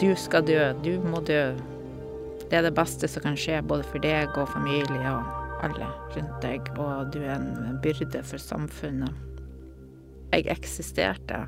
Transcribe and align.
Du 0.00 0.10
skal 0.18 0.42
dø, 0.42 0.72
du 0.82 0.98
må 1.06 1.20
dø. 1.22 1.54
Det 2.50 2.58
er 2.58 2.66
det 2.66 2.74
beste 2.74 3.08
som 3.08 3.22
kan 3.22 3.36
skje, 3.38 3.60
både 3.62 3.86
for 3.86 4.02
deg 4.02 4.34
og 4.34 4.50
familie 4.50 5.10
og 5.10 5.62
alle 5.64 5.86
rundt 6.16 6.42
deg, 6.42 6.66
og 6.76 7.12
du 7.14 7.20
er 7.22 7.38
en 7.38 7.78
byrde 7.82 8.24
for 8.26 8.42
samfunnet. 8.42 9.14
Jeg 10.34 10.48
eksisterte, 10.50 11.44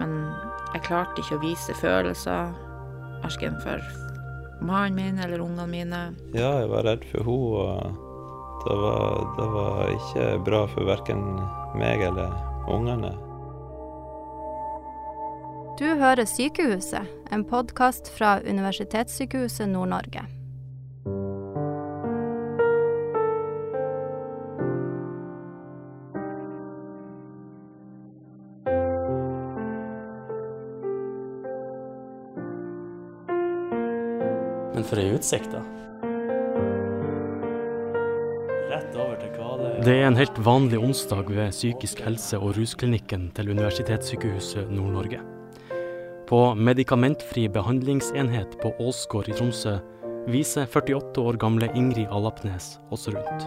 men 0.00 0.16
jeg 0.74 0.82
klarte 0.88 1.22
ikke 1.22 1.38
å 1.38 1.44
vise 1.44 1.76
følelser, 1.78 2.50
verken 3.22 3.56
for 3.62 3.82
mannen 4.58 4.98
min 4.98 5.22
eller 5.22 5.42
ungene 5.44 5.70
mine. 5.70 6.02
Ja, 6.34 6.58
jeg 6.64 6.72
var 6.74 6.86
redd 6.88 7.06
for 7.12 7.30
henne, 7.30 7.62
og 7.62 8.66
det 8.66 8.76
var, 8.82 9.24
det 9.38 9.48
var 9.54 9.94
ikke 9.94 10.28
bra 10.50 10.66
for 10.74 10.90
verken 10.90 11.24
meg 11.78 12.02
eller 12.10 12.34
ungene. 12.68 13.14
Du 15.78 15.84
hører 15.86 16.24
Sykehuset, 16.26 17.06
en 17.30 17.44
podkast 17.46 18.08
fra 18.10 18.40
Universitetssykehuset 18.42 19.68
Nord-Norge. 19.70 20.24
Men 34.74 34.82
for 34.82 34.98
ei 34.98 35.14
utsikt, 35.14 35.54
da. 35.54 35.62
Rett 38.74 38.98
over 38.98 39.14
til 39.22 39.30
Kvale. 39.38 39.72
Det 39.86 39.94
er 39.94 40.10
en 40.10 40.18
helt 40.18 40.42
vanlig 40.42 40.82
onsdag 40.82 41.30
ved 41.30 41.54
Psykisk 41.54 42.02
helse- 42.02 42.42
og 42.42 42.58
rusklinikken 42.58 43.30
til 43.38 43.54
Universitetssykehuset 43.54 44.74
Nord-Norge. 44.74 45.37
På 46.28 46.54
medikamentfri 46.54 47.48
behandlingsenhet 47.48 48.60
på 48.60 48.74
Åsgård 48.78 49.28
i 49.28 49.32
Tromsø 49.32 49.78
viser 50.28 50.66
48 50.68 51.22
år 51.24 51.38
gamle 51.40 51.70
Ingrid 51.72 52.10
Alapnes 52.12 52.74
oss 52.92 53.08
rundt. 53.08 53.46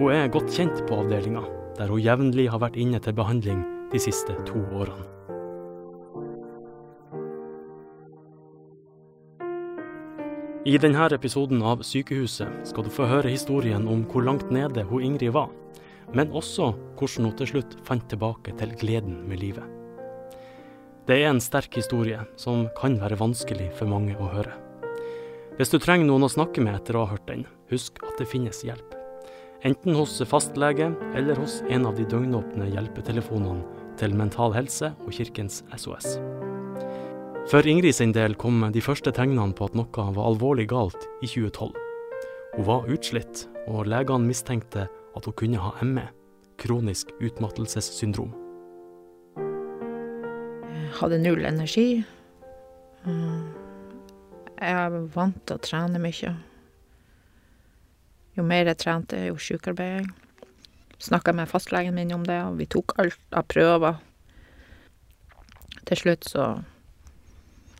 Hun 0.00 0.10
er 0.10 0.32
godt 0.34 0.50
kjent 0.56 0.82
på 0.88 0.98
avdelinga, 0.98 1.44
der 1.78 1.94
hun 1.94 2.02
jevnlig 2.02 2.48
har 2.50 2.64
vært 2.64 2.80
inne 2.82 2.98
til 2.98 3.14
behandling 3.14 3.62
de 3.94 4.02
siste 4.02 4.34
to 4.50 4.64
årene. 4.74 5.06
I 10.66 10.82
denne 10.82 11.06
episoden 11.14 11.62
av 11.62 11.86
Sykehuset 11.86 12.74
skal 12.74 12.90
du 12.90 12.90
få 12.90 13.06
høre 13.06 13.30
historien 13.30 13.86
om 13.86 14.02
hvor 14.10 14.26
langt 14.26 14.50
nede 14.50 14.82
hun 14.90 15.12
Ingrid 15.12 15.30
var, 15.38 15.54
men 16.10 16.34
også 16.34 16.72
hvordan 16.98 17.30
hun 17.30 17.38
til 17.38 17.54
slutt 17.54 17.82
fant 17.86 18.10
tilbake 18.10 18.58
til 18.58 18.74
gleden 18.82 19.28
med 19.30 19.46
livet. 19.46 19.77
Det 21.08 21.16
er 21.22 21.30
en 21.30 21.38
sterk 21.40 21.72
historie 21.72 22.20
som 22.36 22.66
kan 22.76 22.98
være 23.00 23.16
vanskelig 23.16 23.70
for 23.78 23.88
mange 23.88 24.12
å 24.20 24.26
høre. 24.28 24.52
Hvis 25.56 25.70
du 25.72 25.78
trenger 25.80 26.04
noen 26.04 26.26
å 26.26 26.28
snakke 26.28 26.60
med 26.60 26.74
etter 26.76 26.98
å 26.98 27.06
ha 27.06 27.14
hørt 27.14 27.24
den, 27.30 27.46
husk 27.72 28.02
at 28.04 28.18
det 28.20 28.26
finnes 28.28 28.58
hjelp. 28.60 28.92
Enten 29.64 29.96
hos 29.96 30.18
fastlege 30.28 30.90
eller 31.16 31.38
hos 31.40 31.62
en 31.72 31.88
av 31.88 31.96
de 31.96 32.04
døgnåpne 32.04 32.68
hjelpetelefonene 32.74 33.64
til 33.96 34.12
Mental 34.20 34.52
Helse 34.52 34.90
og 35.06 35.16
Kirkens 35.16 35.62
SOS. 35.80 36.18
For 37.48 37.64
Ingrid 37.64 37.96
sin 37.96 38.12
del 38.12 38.36
kom 38.36 38.60
de 38.74 38.82
første 38.84 39.08
tegnene 39.16 39.56
på 39.56 39.64
at 39.64 39.78
noe 39.80 40.04
var 40.12 40.28
alvorlig 40.28 40.66
galt 40.68 41.08
i 41.22 41.30
2012. 41.30 41.72
Hun 42.58 42.68
var 42.68 42.92
utslitt, 42.92 43.46
og 43.64 43.88
legene 43.88 44.28
mistenkte 44.28 44.84
at 44.92 45.24
hun 45.24 45.36
kunne 45.40 45.64
ha 45.64 45.72
ME, 45.88 46.04
kronisk 46.60 47.16
utmattelsessyndrom. 47.16 48.36
Hadde 50.98 51.18
null 51.22 51.44
energi. 51.46 52.02
Mm. 53.06 53.42
Jeg 54.58 54.74
er 54.74 54.96
vant 55.14 55.38
til 55.46 55.54
å 55.54 55.62
trene 55.62 56.00
mye. 56.02 56.32
Jo 58.34 58.44
mer 58.46 58.66
jeg 58.70 58.80
trente, 58.82 59.20
jo 59.28 59.38
sjukere 59.38 59.76
ble 59.78 59.86
jeg. 59.92 60.08
Snakka 60.98 61.34
med 61.38 61.50
fastlegen 61.50 61.94
min 61.94 62.10
om 62.16 62.24
det, 62.26 62.40
og 62.42 62.58
vi 62.58 62.66
tok 62.66 62.96
alt 62.98 63.38
av 63.38 63.46
prøver. 63.46 64.00
Til 65.86 66.02
slutt 66.02 66.26
så 66.26 66.48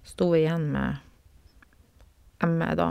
sto 0.07 0.31
vi 0.31 0.45
igjen 0.45 0.71
med 0.73 1.03
ME 2.47 2.71
da. 2.79 2.89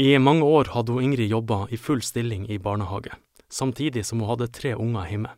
I 0.00 0.16
mange 0.16 0.48
år 0.48 0.72
hadde 0.72 0.96
hun 0.96 1.04
Ingrid 1.04 1.28
jobba 1.28 1.66
i 1.68 1.76
full 1.76 2.00
stilling 2.00 2.48
i 2.48 2.56
barnehage, 2.56 3.12
samtidig 3.52 4.06
som 4.08 4.24
hun 4.24 4.32
hadde 4.32 4.48
tre 4.56 4.72
unger 4.72 5.04
hjemme. 5.10 5.36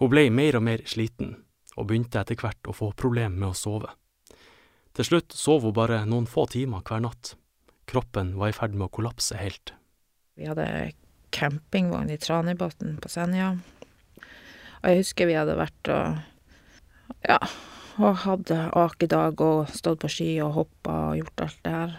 Hun 0.00 0.08
ble 0.08 0.30
mer 0.32 0.56
og 0.56 0.64
mer 0.64 0.80
sliten, 0.88 1.36
og 1.80 1.88
begynte 1.88 2.20
etter 2.20 2.38
hvert 2.38 2.68
å 2.68 2.76
få 2.76 2.92
problemer 2.92 3.34
med 3.34 3.50
å 3.50 3.56
sove. 3.56 3.90
Til 4.96 5.06
slutt 5.06 5.34
sov 5.36 5.64
hun 5.64 5.74
bare 5.76 6.02
noen 6.08 6.28
få 6.28 6.44
timer 6.50 6.84
hver 6.84 7.02
natt. 7.04 7.34
Kroppen 7.90 8.34
var 8.38 8.52
i 8.52 8.56
ferd 8.56 8.76
med 8.76 8.88
å 8.88 8.94
kollapse 8.94 9.38
helt. 9.38 9.72
Vi 10.38 10.48
hadde 10.48 10.92
campingvogn 11.34 12.10
i 12.10 12.18
Tranebotn 12.20 12.98
på 13.02 13.10
Senja. 13.10 13.54
Og 14.80 14.86
jeg 14.88 15.02
husker 15.02 15.28
vi 15.30 15.38
hadde 15.38 15.58
vært 15.58 15.90
og 15.92 16.20
ja, 17.26 17.38
og 18.00 18.22
hadde 18.24 18.58
akedag 18.78 19.42
og 19.44 19.72
stått 19.74 20.00
på 20.04 20.10
ski 20.10 20.30
og 20.44 20.54
hoppa 20.56 20.94
og 21.10 21.18
gjort 21.20 21.44
alt 21.44 21.58
det 21.66 21.74
her. 21.74 21.96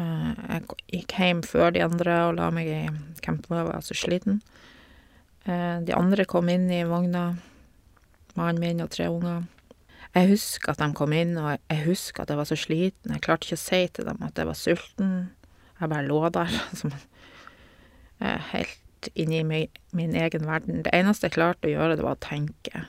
Jeg 0.00 0.66
gikk 0.94 1.14
hjem 1.18 1.40
før 1.46 1.72
de 1.74 1.84
andre 1.84 2.16
og 2.28 2.34
la 2.38 2.50
meg 2.54 2.68
i 2.70 2.82
campingvogna, 3.24 3.62
jeg 3.64 3.70
var 3.70 3.86
så 3.86 3.96
sliten. 3.98 4.42
De 5.44 5.96
andre 5.96 6.26
kom 6.28 6.50
inn 6.52 6.68
i 6.72 6.82
vogna, 6.88 7.32
mannen 8.38 8.62
min 8.62 8.84
og 8.84 8.90
tre 8.94 9.08
unger. 9.10 9.46
Jeg 10.14 10.32
husker 10.32 10.72
at 10.72 10.80
de 10.82 10.90
kom 10.98 11.12
inn, 11.14 11.36
og 11.38 11.52
jeg 11.54 11.84
husker 11.86 12.24
at 12.24 12.32
jeg 12.32 12.40
var 12.40 12.48
så 12.48 12.58
sliten. 12.58 13.14
Jeg 13.14 13.22
klarte 13.22 13.46
ikke 13.46 13.58
å 13.58 13.62
si 13.62 13.82
til 13.94 14.08
dem 14.08 14.24
at 14.26 14.38
jeg 14.38 14.48
var 14.48 14.58
sulten. 14.58 15.12
Jeg 15.80 15.92
bare 15.92 16.08
lå 16.08 16.22
der 16.34 16.56
som 16.80 16.94
helt 18.20 19.10
inni 19.14 19.44
min 19.44 20.16
egen 20.16 20.46
verden. 20.46 20.82
Det 20.82 20.92
eneste 20.94 21.28
jeg 21.28 21.38
klarte 21.38 21.68
å 21.68 21.72
gjøre, 21.72 21.96
det 21.96 22.06
var 22.06 22.18
å 22.18 22.24
tenke. 22.26 22.84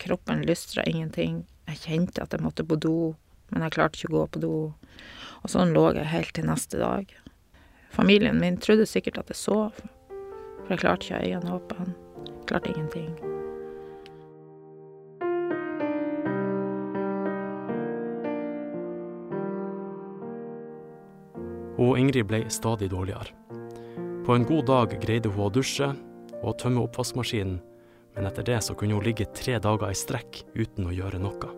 Kroppen 0.00 0.46
lystra 0.46 0.86
ingenting. 0.88 1.44
Jeg 1.68 1.82
kjente 1.84 2.22
at 2.22 2.32
jeg 2.32 2.44
måtte 2.44 2.66
på 2.66 2.78
do, 2.80 3.14
men 3.50 3.66
jeg 3.66 3.76
klarte 3.76 3.98
ikke 3.98 4.12
å 4.12 4.16
gå 4.16 4.24
på 4.34 4.44
do. 4.46 4.54
Og 5.42 5.52
sånn 5.52 5.74
lå 5.76 5.90
jeg 5.98 6.10
helt 6.12 6.34
til 6.36 6.48
neste 6.48 6.80
dag. 6.80 7.12
Familien 7.94 8.40
min 8.40 8.58
trodde 8.58 8.88
sikkert 8.90 9.20
at 9.22 9.30
jeg 9.30 9.42
sov, 9.42 9.84
for 10.64 10.74
jeg 10.74 10.82
klarte 10.82 11.06
ikke 11.06 11.20
å 11.20 11.28
øynene 11.28 11.56
åpne. 11.60 11.94
Klarte 12.48 12.74
ingenting. 12.74 13.33
Og 21.78 21.98
Ingrid 21.98 22.28
ble 22.30 22.44
stadig 22.54 22.90
dårligere. 22.92 23.34
På 24.24 24.36
en 24.36 24.46
god 24.48 24.66
dag 24.70 24.94
greide 25.02 25.32
hun 25.32 25.48
å 25.48 25.52
dusje 25.52 25.90
og 26.44 26.56
tømme 26.60 26.84
oppvaskmaskinen, 26.86 27.58
men 28.14 28.28
etter 28.28 28.46
det 28.46 28.60
så 28.62 28.76
kunne 28.78 28.94
hun 28.94 29.04
ligge 29.04 29.26
tre 29.34 29.58
dager 29.58 29.90
i 29.90 29.98
strekk 29.98 30.44
uten 30.54 30.86
å 30.86 30.94
gjøre 30.94 31.20
noe. 31.20 31.50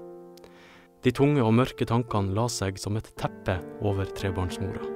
De 1.04 1.12
tunge 1.14 1.44
og 1.44 1.54
mørke 1.54 1.86
tankene 1.86 2.34
la 2.34 2.48
seg 2.50 2.80
som 2.80 2.96
et 2.98 3.12
teppe 3.20 3.58
over 3.84 4.08
trebarnsmora. 4.16 4.88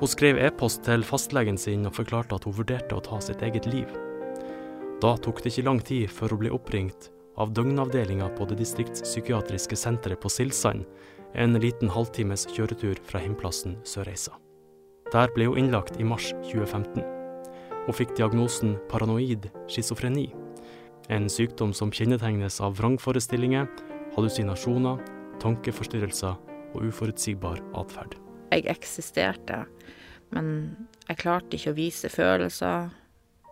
Hun 0.00 0.08
skrev 0.08 0.40
e-post 0.40 0.80
til 0.86 1.04
fastlegen 1.04 1.60
sin 1.60 1.84
og 1.84 1.94
forklarte 1.98 2.38
at 2.38 2.46
hun 2.48 2.56
vurderte 2.56 2.96
å 2.96 3.04
ta 3.04 3.20
sitt 3.20 3.44
eget 3.44 3.68
liv. 3.68 3.90
Da 5.00 5.12
tok 5.20 5.42
det 5.44 5.52
ikke 5.52 5.66
lang 5.68 5.80
tid 5.84 6.08
før 6.08 6.34
hun 6.34 6.40
ble 6.40 6.54
oppringt 6.56 7.10
av 7.40 7.52
døgnavdelinga 7.56 8.30
på 8.36 8.48
det 8.48 8.58
distriktspsykiatriske 8.60 9.76
senteret 9.78 10.20
på 10.20 10.32
Silsand, 10.32 10.86
en 11.34 11.58
liten 11.60 11.90
halvtimes 11.92 12.46
kjøretur 12.50 12.98
fra 13.06 13.22
hjemplassen 13.22 13.76
Sørreisa. 13.86 14.34
Der 15.10 15.30
ble 15.34 15.48
hun 15.50 15.58
innlagt 15.58 15.98
i 16.00 16.06
mars 16.06 16.30
2015. 16.46 17.02
Hun 17.86 17.96
fikk 17.96 18.14
diagnosen 18.18 18.76
paranoid 18.90 19.48
schizofreni, 19.70 20.28
en 21.10 21.26
sykdom 21.32 21.72
som 21.74 21.90
kjennetegnes 21.90 22.60
av 22.62 22.76
vrangforestillinger, 22.78 23.66
hallusinasjoner, 24.14 25.00
tankeforstyrrelser 25.42 26.36
og 26.74 26.86
uforutsigbar 26.86 27.62
atferd. 27.78 28.14
Jeg 28.50 28.66
eksisterte, 28.70 29.64
men 30.34 30.52
jeg 31.08 31.22
klarte 31.22 31.58
ikke 31.58 31.72
å 31.72 31.78
vise 31.78 32.10
følelser, 32.12 32.90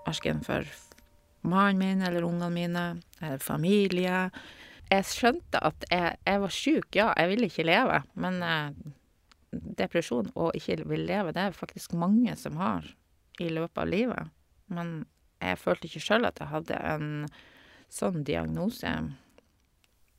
verken 0.07 0.45
for 0.47 0.67
mannen 1.49 1.81
min 1.83 2.07
eller 2.07 2.27
ungene 2.27 2.51
mine, 2.55 2.87
eller 3.21 3.43
familie. 3.43 4.29
Jeg 4.89 5.05
skjønte 5.05 5.61
at 5.61 5.85
jeg, 5.91 6.17
jeg 6.25 6.41
var 6.41 6.55
sjuk, 6.55 6.89
ja, 6.97 7.11
jeg 7.19 7.33
ville 7.33 7.49
ikke 7.51 7.67
leve, 7.69 8.01
men 8.17 8.41
eh, 8.45 8.71
depresjon 9.53 10.31
og 10.35 10.57
ikke 10.57 10.81
vil 10.89 11.05
leve, 11.09 11.35
det 11.37 11.45
er 11.45 11.57
faktisk 11.57 11.97
mange 11.99 12.35
som 12.41 12.57
har 12.61 12.89
i 13.41 13.51
løpet 13.53 13.83
av 13.83 13.89
livet. 13.89 14.35
Men 14.73 15.03
jeg 15.43 15.61
følte 15.61 15.89
ikke 15.89 16.05
sjøl 16.05 16.29
at 16.29 16.41
jeg 16.41 16.51
hadde 16.53 16.81
en 16.93 17.09
sånn 17.93 18.25
diagnose. 18.27 18.91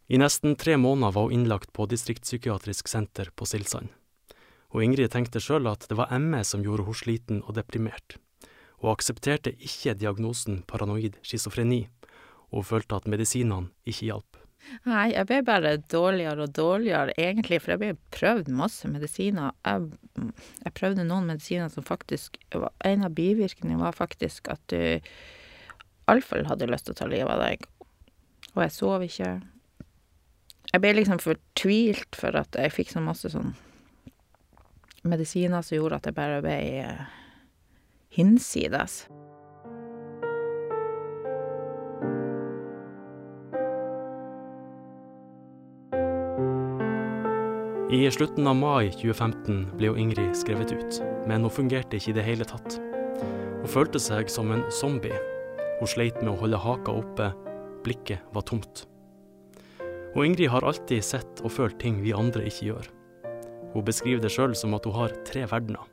I 0.09 0.17
nesten 0.17 0.55
tre 0.57 0.77
måneder 0.79 1.13
var 1.13 1.27
hun 1.27 1.35
innlagt 1.37 1.73
på 1.73 1.85
distriktspsykiatrisk 1.89 2.89
senter 2.89 3.29
på 3.35 3.45
Silsand. 3.45 3.91
Og 4.73 4.85
Ingrid 4.85 5.11
tenkte 5.13 5.41
sjøl 5.41 5.69
at 5.69 5.85
det 5.89 5.97
var 5.97 6.13
ME 6.21 6.41
som 6.45 6.63
gjorde 6.65 6.85
henne 6.87 6.97
sliten 6.97 7.43
og 7.43 7.55
deprimert. 7.57 8.17
Hun 8.79 8.93
aksepterte 8.93 9.53
ikke 9.57 9.97
diagnosen 9.97 10.63
paranoid 10.69 11.17
schizofreni, 11.25 11.87
og 12.49 12.65
følte 12.65 12.97
at 12.97 13.09
medisinene 13.09 13.73
ikke 13.85 14.07
hjalp. 14.07 14.38
Nei, 14.85 15.09
jeg 15.13 15.25
ble 15.29 15.39
bare 15.47 15.77
dårligere 15.91 16.45
og 16.45 16.53
dårligere, 16.55 17.13
egentlig, 17.17 17.61
for 17.63 17.73
jeg 17.73 17.81
ble 17.81 17.91
prøvd 18.15 18.51
masse 18.53 18.89
medisiner. 18.91 19.55
Jeg, 19.65 20.31
jeg 20.65 20.75
prøvde 20.77 21.05
noen 21.07 21.29
medisiner 21.31 21.71
som 21.73 21.85
faktisk 21.87 22.37
En 22.51 23.05
av 23.07 23.15
bivirkningene 23.17 23.81
var 23.81 23.97
faktisk 23.97 24.49
at 24.51 24.61
du 24.71 24.99
iallfall 26.09 26.47
hadde 26.49 26.69
lyst 26.69 26.89
til 26.89 26.95
å 26.95 26.99
ta 26.99 27.07
livet 27.09 27.33
av 27.33 27.43
deg. 27.43 27.65
Og 28.55 28.61
jeg 28.65 28.75
sov 28.75 29.05
ikke. 29.05 29.31
Jeg 30.69 30.83
ble 30.83 30.93
liksom 30.97 31.21
fortvilt 31.23 32.17
for 32.17 32.37
at 32.37 32.57
jeg 32.57 32.75
fikk 32.75 32.93
så 32.93 33.03
masse 33.03 33.31
sånn 33.33 33.55
medisiner 35.07 35.63
som 35.63 35.79
gjorde 35.79 36.01
at 36.01 36.09
jeg 36.09 36.17
bare 36.17 36.43
ble 36.43 36.59
hinsides. 38.13 39.05
hinsides. 39.07 39.28
I 47.89 48.11
slutten 48.11 48.45
av 48.45 48.53
mai 48.53 48.91
2015 48.93 49.71
ble 49.79 49.87
jo 49.87 49.95
Ingrid 49.97 50.35
skrevet 50.37 50.69
ut, 50.77 50.97
men 51.25 51.41
hun 51.41 51.49
fungerte 51.49 51.97
ikke 51.97 52.11
i 52.11 52.13
det 52.19 52.25
hele 52.27 52.45
tatt. 52.45 52.75
Hun 53.63 53.71
følte 53.73 53.97
seg 53.97 54.29
som 54.29 54.51
en 54.53 54.61
zombie. 54.69 55.17
Hun 55.79 55.89
sleit 55.89 56.19
med 56.21 56.35
å 56.35 56.37
holde 56.37 56.59
haka 56.61 56.93
oppe, 57.01 57.31
blikket 57.81 58.21
var 58.35 58.45
tomt. 58.45 58.83
Og 60.13 60.21
Ingrid 60.21 60.53
har 60.53 60.69
alltid 60.69 61.01
sett 61.01 61.41
og 61.41 61.55
følt 61.55 61.79
ting 61.81 61.97
vi 62.05 62.13
andre 62.13 62.45
ikke 62.45 62.69
gjør. 62.69 62.91
Hun 63.73 63.89
beskriver 63.89 64.21
det 64.21 64.35
sjøl 64.37 64.53
som 64.53 64.77
at 64.77 64.85
hun 64.85 64.97
har 64.99 65.17
tre 65.25 65.49
verdener. 65.49 65.89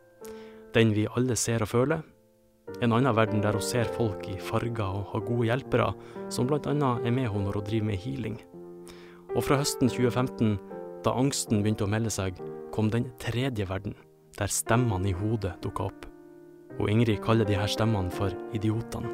Den 0.76 0.92
vi 0.92 1.08
alle 1.16 1.40
ser 1.40 1.64
og 1.64 1.72
føler. 1.72 2.04
En 2.84 2.92
annen 2.92 3.16
verden 3.16 3.40
der 3.40 3.56
hun 3.56 3.64
ser 3.64 3.88
folk 3.96 4.28
i 4.28 4.36
farger 4.36 4.84
og 4.84 5.14
har 5.14 5.28
gode 5.32 5.48
hjelpere, 5.48 5.92
som 6.28 6.44
bl.a. 6.44 6.60
er 6.60 7.08
med 7.08 7.30
henne 7.32 7.48
når 7.48 7.62
hun 7.62 7.68
driver 7.72 7.92
med 7.94 8.04
healing. 8.04 8.40
Og 9.32 9.40
fra 9.48 9.64
høsten 9.64 9.88
2015 9.88 10.58
da 11.06 11.14
angsten 11.14 11.62
begynte 11.62 11.86
å 11.86 11.90
melde 11.90 12.10
seg, 12.10 12.38
kom 12.74 12.90
den 12.90 13.06
tredje 13.22 13.66
verden, 13.70 13.94
der 14.38 14.50
stemmene 14.50 15.12
i 15.12 15.14
hodet 15.14 15.54
dukka 15.62 15.86
opp. 15.86 16.08
Og 16.80 16.90
Ingrid 16.90 17.22
kaller 17.24 17.46
de 17.46 17.54
her 17.56 17.70
stemmene 17.70 18.10
for 18.12 18.34
idiotene. 18.56 19.12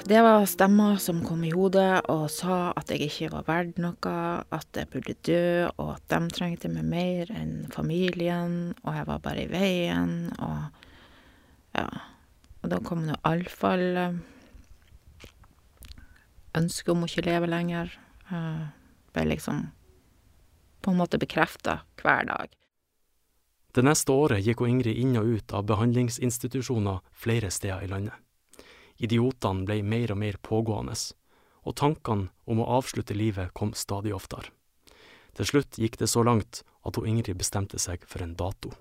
Det 0.00 0.16
var 0.24 0.46
stemmer 0.48 0.96
som 0.96 1.18
kom 1.24 1.42
i 1.44 1.50
hodet 1.52 2.00
og 2.08 2.22
sa 2.32 2.70
at 2.72 2.88
jeg 2.88 3.10
ikke 3.10 3.34
var 3.34 3.44
verdt 3.48 3.80
noe, 3.82 4.14
at 4.48 4.76
jeg 4.76 4.88
burde 4.92 5.14
dø, 5.28 5.68
og 5.76 5.90
at 5.98 6.06
de 6.12 6.20
trengte 6.32 6.70
meg 6.72 6.86
mer 6.88 7.32
enn 7.36 7.68
familien, 7.72 8.72
og 8.80 8.96
jeg 8.96 9.08
var 9.10 9.20
bare 9.24 9.44
i 9.44 9.50
veien, 9.52 10.14
og 10.40 11.76
ja. 11.76 11.86
Og 12.60 12.72
da 12.72 12.80
kom 12.84 13.06
nå 13.06 13.14
iallfall 13.16 14.20
ønsket 16.56 16.92
om 16.94 17.04
å 17.04 17.10
ikke 17.10 17.26
leve 17.26 17.50
lenger. 17.50 17.92
Uh, 18.30 18.70
ble 19.14 19.26
liksom 19.32 19.68
på 20.80 20.92
en 20.92 21.00
måte 21.00 21.18
bekrefta 21.20 21.80
hver 22.00 22.24
dag. 22.28 22.52
Det 23.74 23.84
neste 23.86 24.12
året 24.12 24.42
gikk 24.42 24.64
hun 24.64 24.72
Ingrid 24.74 24.98
inn 24.98 25.18
og 25.20 25.28
ut 25.30 25.52
av 25.54 25.66
behandlingsinstitusjoner 25.68 27.02
flere 27.14 27.50
steder 27.54 27.84
i 27.86 27.90
landet. 27.90 28.16
Idiotene 28.98 29.64
ble 29.68 29.80
mer 29.86 30.12
og 30.12 30.18
mer 30.20 30.38
pågående, 30.42 30.96
og 31.62 31.76
tankene 31.78 32.30
om 32.50 32.60
å 32.60 32.70
avslutte 32.78 33.14
livet 33.14 33.54
kom 33.54 33.72
stadig 33.78 34.14
oftere. 34.16 34.50
Til 35.38 35.46
slutt 35.46 35.78
gikk 35.78 36.00
det 36.00 36.10
så 36.10 36.24
langt 36.26 36.64
at 36.84 36.96
hun 36.98 37.06
Ingrid 37.06 37.38
bestemte 37.38 37.78
seg 37.78 38.02
for 38.08 38.24
en 38.24 38.34
dato. 38.34 38.72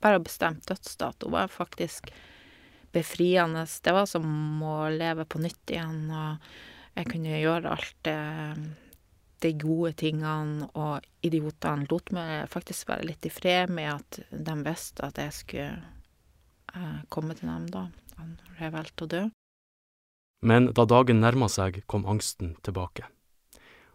Bare 0.00 0.20
å 0.20 0.24
bestemme 0.24 0.62
dødsdato 0.68 1.30
var 1.32 1.50
faktisk 1.52 2.12
befriende. 2.92 3.64
Det 3.64 3.94
var 3.94 4.06
som 4.10 4.26
å 4.66 4.76
leve 4.92 5.26
på 5.28 5.40
nytt 5.42 5.72
igjen, 5.74 6.06
og 6.10 6.98
jeg 6.98 7.10
kunne 7.10 7.42
gjøre 7.42 7.74
alt 7.76 7.98
det 8.06 8.18
de 9.40 9.52
gode 9.56 9.94
tingene, 9.96 10.68
og 10.76 11.04
idiotene 11.24 11.88
lot 11.90 12.12
meg 12.12 12.48
faktisk 12.52 12.90
være 12.90 13.08
litt 13.08 13.26
i 13.26 13.32
fred 13.32 13.72
med 13.72 13.88
at 13.94 14.20
de 14.30 14.56
visste 14.66 15.06
at 15.06 15.20
jeg 15.20 15.36
skulle 15.36 15.78
eh, 16.74 16.98
komme 17.08 17.36
til 17.38 17.48
dem 17.48 17.68
da 17.72 17.86
når 18.20 18.58
jeg 18.60 18.74
valgte 18.74 19.06
å 19.06 19.10
dø. 19.14 19.22
Men 20.44 20.68
da 20.76 20.84
dagen 20.88 21.20
nærma 21.20 21.48
seg, 21.52 21.82
kom 21.88 22.04
angsten 22.08 22.54
tilbake. 22.64 23.06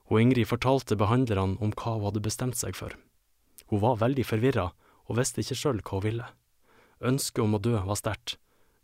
Og 0.09 0.21
Ingrid 0.21 0.49
fortalte 0.49 0.97
behandlerne 0.97 1.57
om 1.61 1.73
hva 1.73 1.95
hun 1.95 2.07
hadde 2.07 2.25
bestemt 2.25 2.57
seg 2.57 2.77
for. 2.77 2.93
Hun 3.69 3.81
var 3.81 4.01
veldig 4.01 4.25
forvirra 4.25 4.71
og 5.05 5.19
visste 5.19 5.41
ikke 5.41 5.57
sjøl 5.57 5.81
hva 5.81 5.99
hun 5.99 6.05
ville. 6.05 6.27
Ønsket 7.05 7.43
om 7.43 7.57
å 7.57 7.61
dø 7.61 7.77
var 7.85 7.97
sterkt, 8.01 8.37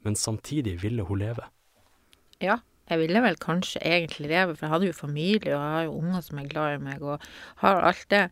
men 0.06 0.18
samtidig 0.18 0.78
ville 0.84 1.06
hun 1.08 1.22
leve. 1.22 1.48
Ja, 2.42 2.60
jeg 2.90 3.00
ville 3.00 3.22
vel 3.24 3.38
kanskje 3.40 3.80
egentlig 3.86 4.32
leve, 4.32 4.56
for 4.56 4.66
jeg 4.66 4.74
hadde 4.74 4.90
jo 4.90 4.98
familie, 4.98 5.54
og 5.54 5.62
jeg 5.62 5.76
har 5.76 5.88
jo 5.88 5.98
unger 6.02 6.26
som 6.26 6.42
er 6.42 6.52
glad 6.52 6.76
i 6.76 6.84
meg, 6.84 7.04
og 7.06 7.24
har 7.64 7.86
alt 7.88 8.08
det. 8.12 8.26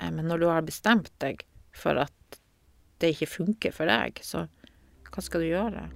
Eh, 0.00 0.10
men 0.10 0.28
når 0.28 0.42
du 0.42 0.48
har 0.50 0.66
bestemt 0.66 1.12
deg 1.24 1.44
for 1.74 2.02
at 2.02 2.40
det 3.00 3.14
ikke 3.14 3.30
funker 3.30 3.74
for 3.74 3.90
deg, 3.90 4.20
så 4.22 4.46
hva 5.08 5.22
skal 5.22 5.44
du 5.44 5.48
gjøre? 5.48 5.86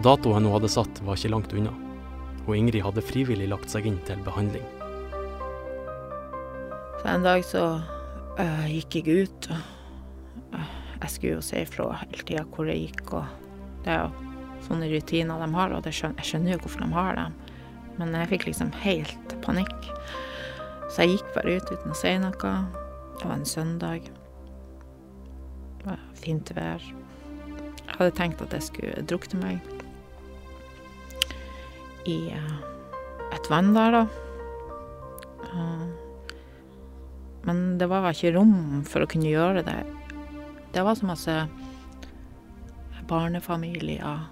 Datoen 0.00 0.46
hun 0.48 0.54
hadde 0.56 0.72
satt, 0.72 1.02
var 1.04 1.18
ikke 1.18 1.34
langt 1.34 1.52
unna, 1.52 1.74
og 2.46 2.54
Ingrid 2.56 2.80
hadde 2.86 3.04
frivillig 3.04 3.50
lagt 3.52 3.68
seg 3.68 3.84
inn 3.86 4.00
til 4.08 4.22
behandling. 4.24 4.79
Så 7.00 7.08
en 7.08 7.22
dag 7.24 7.44
så 7.48 7.62
uh, 8.38 8.66
gikk 8.68 8.98
jeg 9.00 9.24
ut, 9.24 9.46
og 9.48 10.58
uh, 10.58 10.72
jeg 11.00 11.12
skulle 11.14 11.36
jo 11.38 11.44
si 11.44 11.62
ifra 11.62 11.86
hele 12.02 12.26
tida 12.28 12.42
hvor 12.52 12.68
jeg 12.68 12.90
gikk, 12.90 13.14
og 13.16 13.24
det 13.86 13.94
er 13.94 14.02
jo 14.02 14.10
sånne 14.66 14.90
rutiner 14.92 15.40
de 15.40 15.48
har, 15.54 15.72
og 15.72 15.88
skjønner, 15.88 16.20
jeg 16.20 16.28
skjønner 16.28 16.52
jo 16.52 16.58
hvorfor 16.60 16.84
de 16.84 16.90
har 16.92 17.16
dem, 17.16 17.38
men 17.96 18.12
jeg 18.18 18.30
fikk 18.34 18.44
liksom 18.50 18.72
helt 18.82 19.36
panikk. 19.46 19.88
Så 20.90 21.06
jeg 21.06 21.14
gikk 21.14 21.32
bare 21.38 21.56
ut 21.56 21.72
uten 21.72 21.94
å 21.94 21.96
si 21.96 22.12
noe. 22.20 22.52
Det 23.16 23.24
var 23.24 23.34
en 23.36 23.48
søndag. 23.48 24.10
Det 25.80 25.88
var 25.88 26.04
fint 26.20 26.52
vær. 26.56 26.84
Jeg 26.84 27.96
hadde 27.96 28.16
tenkt 28.20 28.44
at 28.44 28.58
jeg 28.58 28.68
skulle 28.68 29.06
drukne 29.08 29.40
meg 29.40 29.56
i 32.08 32.18
uh, 32.36 32.60
et 33.32 33.48
vann 33.48 33.72
der, 33.72 34.02
da. 34.02 34.04
Men 37.46 37.78
det 37.80 37.88
var 37.88 38.10
ikke 38.10 38.34
rom 38.36 38.82
for 38.88 39.04
å 39.04 39.08
kunne 39.10 39.30
gjøre 39.30 39.64
det. 39.66 39.78
Det 40.74 40.84
var 40.86 40.98
så 40.98 41.08
masse 41.08 41.36
barnefamilier 43.10 44.26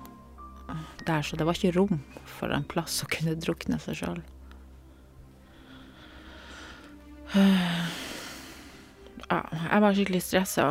der, 1.06 1.22
så 1.22 1.36
det 1.36 1.46
var 1.48 1.56
ikke 1.56 1.74
rom 1.78 2.02
for 2.28 2.52
en 2.52 2.66
plass 2.68 3.00
å 3.02 3.08
kunne 3.10 3.36
drukne 3.40 3.78
seg 3.82 4.02
sjøl. 4.02 4.20
Ja, 9.28 9.40
jeg 9.52 9.80
var 9.84 9.96
skikkelig 9.96 10.22
stressa. 10.24 10.66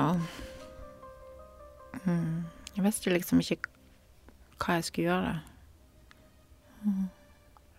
Mm, 2.06 2.46
jeg 2.76 2.86
visste 2.86 3.14
liksom 3.14 3.42
ikke 3.44 3.60
hva 4.62 4.78
jeg 4.78 4.88
skulle 4.88 5.12
gjøre. 5.12 5.36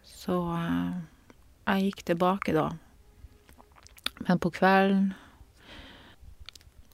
Så 0.07 0.37
eh, 0.55 0.93
jeg 1.71 1.89
gikk 1.89 2.05
tilbake 2.13 2.55
da. 2.55 2.69
Men 4.27 4.41
på 4.43 4.51
kvelden 4.55 5.13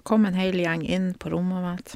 kom 0.05 0.27
en 0.29 0.37
hel 0.37 0.59
gjeng 0.61 0.85
inn 0.85 1.13
på 1.17 1.33
rommet 1.33 1.65
mitt 1.65 1.95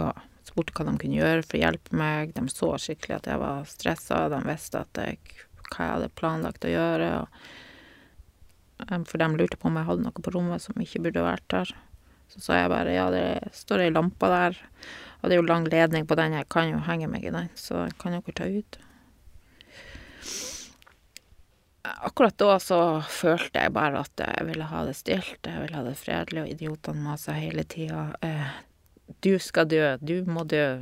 og 0.00 0.22
spurte 0.46 0.72
hva 0.76 0.86
de 0.88 0.94
kunne 1.00 1.18
gjøre 1.18 1.44
for 1.44 1.58
å 1.58 1.62
hjelpe 1.62 1.96
meg. 1.96 2.32
De 2.36 2.44
så 2.48 2.70
skikkelig 2.80 3.18
at 3.18 3.28
jeg 3.28 3.40
var 3.42 3.66
stressa, 3.68 4.24
de 4.32 4.40
visste 4.46 4.80
at 4.80 5.00
jeg, 5.00 5.18
hva 5.68 5.84
jeg 5.84 5.94
hadde 5.96 6.14
planlagt 6.18 6.66
å 6.66 6.72
gjøre. 6.72 7.10
Og, 7.20 7.26
for 9.08 9.20
de 9.20 9.28
lurte 9.36 9.60
på 9.60 9.68
om 9.68 9.78
jeg 9.78 9.88
hadde 9.90 10.06
noe 10.06 10.24
på 10.24 10.34
rommet 10.34 10.64
som 10.64 10.80
ikke 10.80 11.04
burde 11.06 11.24
vært 11.24 11.48
der. 11.52 11.74
Så 12.32 12.40
sa 12.40 12.62
jeg 12.62 12.72
bare 12.72 12.94
ja, 12.94 13.10
det 13.12 13.52
står 13.56 13.84
ei 13.84 13.92
lampe 13.92 14.28
der, 14.32 14.56
og 15.20 15.28
det 15.28 15.36
er 15.36 15.42
jo 15.42 15.50
lang 15.50 15.66
ledning 15.68 16.08
på 16.08 16.16
den, 16.16 16.38
jeg 16.38 16.48
kan 16.52 16.70
jo 16.72 16.80
henge 16.86 17.10
meg 17.12 17.26
i 17.28 17.34
den, 17.34 17.50
så 17.58 17.84
kan 18.00 18.16
dere 18.16 18.36
ta 18.38 18.48
ut. 18.48 18.78
Akkurat 21.82 22.36
da 22.38 22.58
så 22.62 22.78
følte 23.10 23.64
jeg 23.64 23.74
bare 23.74 24.04
at 24.04 24.20
jeg 24.22 24.46
ville 24.46 24.66
ha 24.70 24.84
det 24.86 24.94
stilt, 24.94 25.40
jeg 25.42 25.64
ville 25.64 25.74
ha 25.74 25.82
det 25.82 25.96
fredelig, 25.98 26.44
og 26.44 26.52
idiotene 26.52 27.02
masa 27.02 27.34
hele 27.34 27.64
tida. 27.66 28.04
Eh, 28.22 28.52
du 29.26 29.34
skal 29.42 29.66
dø, 29.66 29.96
du 29.98 30.22
må 30.30 30.44
dø. 30.46 30.78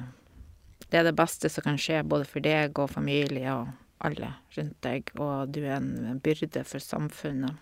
Det 0.90 0.98
er 1.00 1.06
det 1.06 1.16
beste 1.16 1.48
som 1.48 1.64
kan 1.64 1.80
skje, 1.80 2.02
både 2.04 2.28
for 2.28 2.44
deg 2.44 2.76
og 2.82 2.92
familie 2.92 3.54
og 3.54 3.70
alle 4.04 4.34
rundt 4.56 4.76
deg, 4.84 5.12
og 5.16 5.52
du 5.54 5.62
er 5.62 5.78
en 5.78 6.20
byrde 6.20 6.64
for 6.68 6.84
samfunnet. 6.84 7.56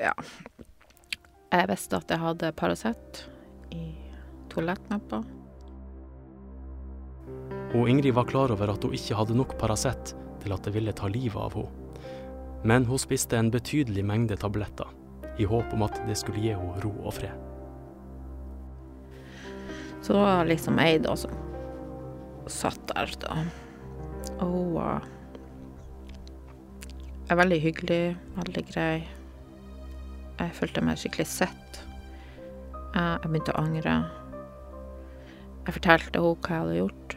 Ja, 0.00 0.12
jeg 1.52 1.68
visste 1.68 2.00
at 2.00 2.12
jeg 2.12 2.20
hadde 2.22 2.52
Paracet 2.56 3.24
i 3.76 3.84
toalettmappa. 4.52 5.22
Og 7.72 7.88
Ingrid 7.88 8.12
var 8.12 8.28
klar 8.28 8.52
over 8.52 8.72
at 8.72 8.84
hun 8.84 8.96
ikke 8.96 9.16
hadde 9.16 9.36
nok 9.36 9.54
Paracet 9.60 10.12
til 10.42 10.52
at 10.52 10.66
det 10.66 10.74
ville 10.74 10.92
ta 10.92 11.08
livet 11.08 11.38
av 11.40 11.54
henne. 11.56 11.78
Men 12.68 12.84
hun 12.86 13.00
spiste 13.00 13.34
en 13.34 13.50
betydelig 13.50 14.04
mengde 14.06 14.36
tabletter, 14.38 14.86
i 15.40 15.46
håp 15.48 15.72
om 15.74 15.82
at 15.86 15.96
det 16.06 16.14
skulle 16.20 16.42
gi 16.42 16.52
henne 16.52 16.82
ro 16.84 16.92
og 17.00 17.16
fred. 17.16 17.34
Så 20.02 20.14
det 20.14 20.20
var 20.20 20.46
liksom 20.46 20.78
ei 20.82 20.98
da 21.02 21.16
som 21.18 21.34
satt 22.50 22.84
der, 22.90 23.10
da. 23.22 23.40
Og 24.42 24.46
hun 24.52 24.70
var 24.76 25.08
er 27.32 27.38
veldig 27.38 27.60
hyggelig, 27.62 28.02
veldig 28.36 28.64
grei. 28.68 29.06
Jeg 30.36 30.56
følte 30.58 30.82
meg 30.84 31.00
skikkelig 31.00 31.28
sett. 31.30 31.80
Jeg 32.92 33.24
begynte 33.24 33.54
å 33.54 33.62
angre. 33.62 33.96
Jeg 35.64 35.76
fortalte 35.78 36.20
henne 36.20 36.36
hva 36.36 36.52
jeg 36.52 36.64
hadde 36.66 36.78
gjort. 36.82 37.16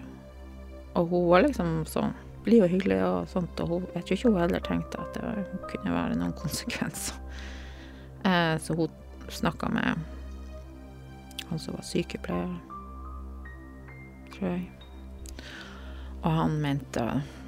Og 0.96 1.10
hun 1.12 1.28
var 1.30 1.46
liksom 1.46 1.84
sånn 1.90 2.14
blid 2.46 2.64
og 2.64 2.72
hyggelig 2.72 3.00
og 3.04 3.30
sånt, 3.32 3.60
og 3.64 3.72
hun, 3.72 3.88
jeg 3.96 4.06
tror 4.06 4.18
ikke 4.18 4.32
hun 4.32 4.42
heller 4.44 4.66
tenkte 4.66 5.02
at 5.02 5.18
det 5.18 5.62
kunne 5.72 5.96
være 5.96 6.20
noen 6.20 6.36
konsekvenser. 6.44 7.18
Eh, 8.26 8.56
så 8.62 8.78
hun 8.78 9.02
snakka 9.30 9.70
med 9.74 10.06
han 11.50 11.60
som 11.62 11.78
var 11.78 11.86
sykepleier, 11.86 12.56
tror 14.36 14.50
jeg. 14.52 14.70
Og 16.26 16.32
han 16.32 16.56
mente 16.62 17.04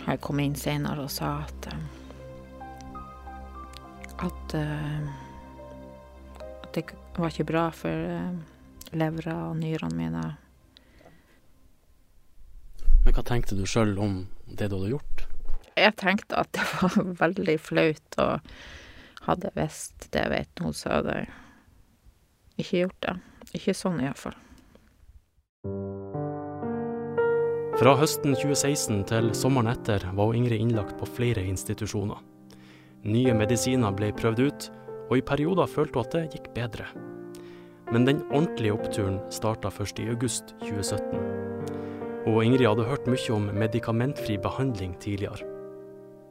Jeg 0.08 0.20
kom 0.22 0.40
inn 0.40 0.54
senere 0.56 1.04
og 1.04 1.12
sa 1.12 1.42
at 1.44 1.66
at, 4.18 4.54
uh, 4.56 5.10
at 6.64 6.74
det 6.74 6.86
var 7.18 7.30
ikke 7.30 7.46
bra 7.52 7.68
for 7.76 7.92
uh, 7.92 8.32
levra 8.98 9.36
og 9.50 9.58
nyrene 9.60 9.98
mine. 9.98 10.24
Men 13.08 13.16
hva 13.16 13.24
tenkte 13.24 13.56
du 13.56 13.62
sjøl 13.64 13.94
om 14.04 14.16
det 14.52 14.66
du 14.68 14.74
hadde 14.76 14.90
gjort? 14.98 15.22
Jeg 15.80 15.94
tenkte 15.96 16.42
at 16.42 16.50
det 16.52 16.66
var 16.74 16.98
veldig 17.24 17.56
flaut, 17.64 18.18
og 18.20 18.50
hadde 19.30 19.48
jeg 19.48 19.56
visst 19.62 20.10
det 20.12 20.26
jeg 20.26 20.34
vet 20.34 20.60
nå, 20.60 20.74
så 20.76 20.98
hadde 20.98 21.16
jeg 21.16 21.30
ikke 22.60 22.82
gjort 22.82 23.00
det. 23.08 23.16
Ikke 23.56 23.78
sånn 23.80 24.04
iallfall. 24.04 24.36
Fra 27.80 27.96
høsten 27.96 28.36
2016 28.36 29.02
til 29.08 29.32
sommeren 29.38 29.72
etter 29.72 30.04
var 30.18 30.36
Ingrid 30.36 30.60
innlagt 30.60 31.00
på 31.00 31.08
flere 31.08 31.48
institusjoner. 31.48 32.20
Nye 33.08 33.40
medisiner 33.40 33.96
ble 33.96 34.12
prøvd 34.20 34.44
ut, 34.50 34.72
og 35.08 35.20
i 35.22 35.24
perioder 35.32 35.72
følte 35.72 35.96
hun 35.96 36.10
at 36.10 36.18
det 36.18 36.28
gikk 36.36 36.52
bedre. 36.60 36.92
Men 37.88 38.04
den 38.04 38.26
ordentlige 38.34 38.76
oppturen 38.76 39.22
starta 39.32 39.72
først 39.72 40.04
i 40.04 40.12
august 40.12 40.58
2017. 40.60 41.47
Og 42.28 42.42
Ingrid 42.44 42.68
hadde 42.68 42.84
hørt 42.90 43.06
mye 43.08 43.32
om 43.32 43.46
medikamentfri 43.56 44.36
behandling 44.44 44.98
tidligere. 45.00 45.46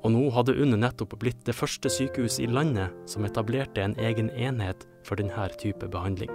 Og 0.05 0.13
nå 0.13 0.27
hadde 0.35 0.55
UNN 0.55 0.77
nettopp 0.83 1.17
blitt 1.19 1.41
det 1.49 1.57
første 1.57 1.89
sykehuset 1.91 2.45
i 2.45 2.51
landet 2.53 2.93
som 3.11 3.25
etablerte 3.25 3.81
en 3.83 3.97
egen 3.99 4.29
enhet 4.37 4.85
for 5.09 5.17
denne 5.17 5.47
type 5.57 5.89
behandling. 5.89 6.31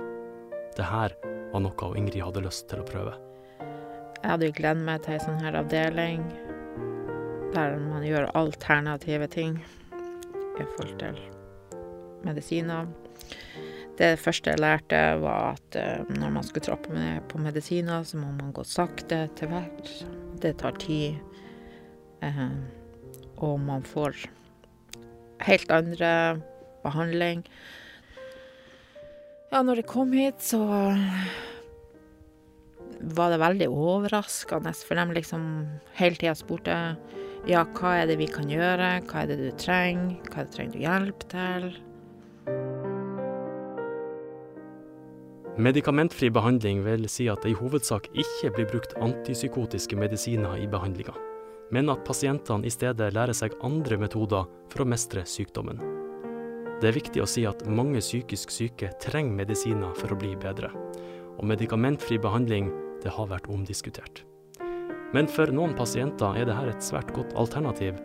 Dette 0.73 0.87
var 0.89 1.61
noe 1.61 1.91
Ingrid 1.99 2.23
hadde 2.25 2.41
lyst 2.47 2.71
til 2.71 2.81
å 2.81 2.87
prøve. 2.87 3.13
Jeg 4.21 4.29
hadde 4.33 4.49
jo 4.49 4.57
gledet 4.57 4.87
meg 4.87 5.05
til 5.05 5.15
ei 5.15 5.21
sånn 5.21 5.39
her 5.45 5.59
avdeling 5.61 6.25
der 7.53 7.77
man 7.83 8.03
gjør 8.05 8.29
alternative 8.37 9.27
ting 9.29 9.57
i 9.59 10.65
forhold 10.75 10.97
til 11.01 11.21
medisiner. 12.25 12.89
Det 13.99 14.13
første 14.19 14.53
jeg 14.53 14.61
lærte, 14.61 14.99
var 15.21 15.57
at 15.57 15.77
uh, 15.77 16.13
når 16.15 16.31
man 16.37 16.45
skulle 16.47 16.65
trappe 16.65 16.93
ned 16.95 17.25
på 17.29 17.41
medisiner, 17.43 18.05
så 18.07 18.17
må 18.17 18.31
man 18.37 18.53
gå 18.55 18.63
sakte 18.65 19.25
til 19.37 19.51
verks. 19.51 20.01
Det 20.41 20.55
tar 20.61 20.77
tid. 20.81 21.19
Uh, 22.23 22.55
og 23.41 23.59
man 23.59 23.83
får 23.85 24.25
helt 25.45 25.71
andre 25.73 26.41
behandling. 26.85 27.45
Ja, 29.51 29.61
når 29.61 29.81
jeg 29.81 29.89
kom 29.91 30.13
hit, 30.15 30.39
så 30.39 30.61
var 33.01 33.33
det 33.33 33.41
veldig 33.41 33.67
overraskende, 33.69 34.73
for 34.85 34.99
de 34.99 35.17
liksom 35.17 35.45
hele 35.97 36.15
tida 36.15 36.35
spurte 36.37 36.77
ja, 37.49 37.63
hva 37.65 37.95
er 37.97 38.11
det 38.11 38.19
vi 38.21 38.29
kan 38.29 38.49
gjøre, 38.51 38.99
hva 39.09 39.23
er 39.23 39.31
det 39.31 39.39
du 39.41 39.49
trenger, 39.57 40.19
hva 40.29 40.43
er 40.43 40.47
det 40.47 40.55
trenger 40.55 40.75
du 40.75 40.83
hjelp 40.85 41.25
til? 41.33 41.71
Medikamentfri 45.59 46.29
behandling 46.31 46.79
vil 46.85 47.09
si 47.11 47.25
at 47.27 47.43
det 47.43 47.49
i 47.51 47.57
hovedsak 47.59 48.05
ikke 48.15 48.53
blir 48.55 48.69
brukt 48.71 48.93
antipsykotiske 49.03 49.97
medisiner 49.99 50.55
i 50.55 50.67
behandlinga, 50.71 51.11
men 51.75 51.91
at 51.91 52.05
pasientene 52.07 52.63
i 52.63 52.71
stedet 52.71 53.09
lærer 53.11 53.35
seg 53.35 53.57
andre 53.67 53.97
metoder 53.99 54.47
for 54.71 54.85
å 54.85 54.87
mestre 54.87 55.25
sykdommen. 55.27 55.83
Det 56.79 56.87
er 56.87 56.95
viktig 56.95 57.19
å 57.19 57.27
si 57.27 57.43
at 57.45 57.65
mange 57.67 57.99
psykisk 57.99 58.53
syke 58.55 58.93
trenger 59.03 59.41
medisiner 59.43 59.91
for 59.99 60.15
å 60.15 60.21
bli 60.23 60.37
bedre, 60.39 60.71
og 61.35 61.43
medikamentfri 61.51 62.15
behandling 62.23 62.71
det 63.03 63.11
har 63.11 63.27
vært 63.27 63.51
omdiskutert. 63.51 64.23
Men 65.11 65.27
for 65.27 65.51
noen 65.51 65.75
pasienter 65.75 66.39
er 66.39 66.47
dette 66.47 66.77
et 66.77 66.91
svært 66.93 67.11
godt 67.11 67.35
alternativ, 67.35 67.99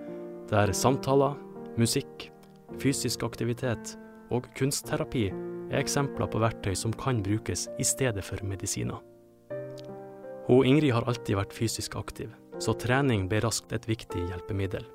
der 0.51 0.75
samtaler, 0.75 1.39
musikk, 1.79 2.33
fysisk 2.83 3.23
aktivitet 3.23 3.95
og 4.35 4.51
kunstterapi 4.59 5.29
er 5.71 5.81
eksempler 5.81 6.31
på 6.31 6.41
verktøy 6.43 6.75
som 6.79 6.95
kan 6.97 7.23
brukes 7.27 7.67
i 7.79 7.87
stedet 7.87 8.25
for 8.25 8.43
medisiner. 8.47 9.01
Hun 10.47 10.67
Ingrid 10.67 10.95
har 10.95 11.09
alltid 11.11 11.39
vært 11.39 11.57
fysisk 11.57 11.97
aktiv, 11.99 12.31
så 12.63 12.77
trening 12.79 13.27
ble 13.31 13.43
raskt 13.43 13.75
et 13.75 13.89
viktig 13.91 14.29
hjelpemiddel. 14.29 14.87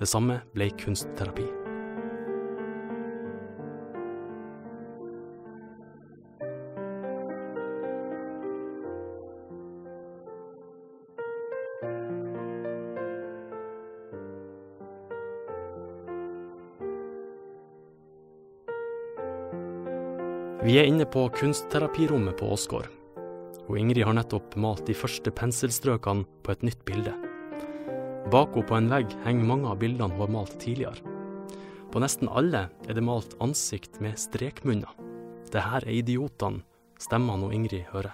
Det 0.00 0.08
samme 0.08 0.42
ble 0.54 0.70
kunstterapi. 0.80 1.59
Vi 20.60 20.74
er 20.76 20.84
inne 20.84 21.06
på 21.08 21.22
kunstterapirommet 21.32 22.36
på 22.36 22.50
Åsgård. 22.52 22.90
Og 23.64 23.78
Ingrid 23.80 24.04
har 24.04 24.12
nettopp 24.12 24.58
malt 24.60 24.82
de 24.84 24.92
første 24.92 25.32
penselstrøkene 25.32 26.26
på 26.44 26.52
et 26.52 26.64
nytt 26.68 26.82
bilde. 26.84 27.14
Bak 28.28 28.52
henne 28.52 28.68
på 28.68 28.76
en 28.76 28.90
vegg 28.92 29.14
henger 29.24 29.48
mange 29.48 29.70
av 29.70 29.78
bildene 29.80 30.12
hun 30.12 30.20
har 30.20 30.34
malt 30.34 30.58
tidligere. 30.60 31.00
På 31.88 32.02
nesten 32.04 32.28
alle 32.28 32.66
er 32.84 32.98
det 32.98 33.06
malt 33.06 33.32
ansikt 33.40 34.02
med 34.04 34.20
strekmunner. 34.20 34.92
Det 35.48 35.64
her 35.64 35.86
er 35.86 35.96
idiotene, 35.96 36.60
stemmene 37.00 37.48
og 37.48 37.56
Ingrid 37.56 37.88
hører. 37.94 38.12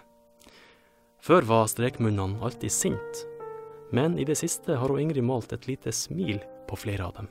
Før 1.18 1.48
var 1.50 1.66
strekmunnene 1.66 2.38
alltid 2.46 2.70
sint, 2.70 3.24
men 3.90 4.20
i 4.22 4.28
det 4.28 4.38
siste 4.38 4.78
har 4.78 4.94
hun 4.94 5.02
Ingrid 5.02 5.26
malt 5.26 5.50
et 5.50 5.66
lite 5.66 5.90
smil 5.90 6.38
på 6.70 6.78
flere 6.78 7.10
av 7.10 7.18
dem. 7.18 7.28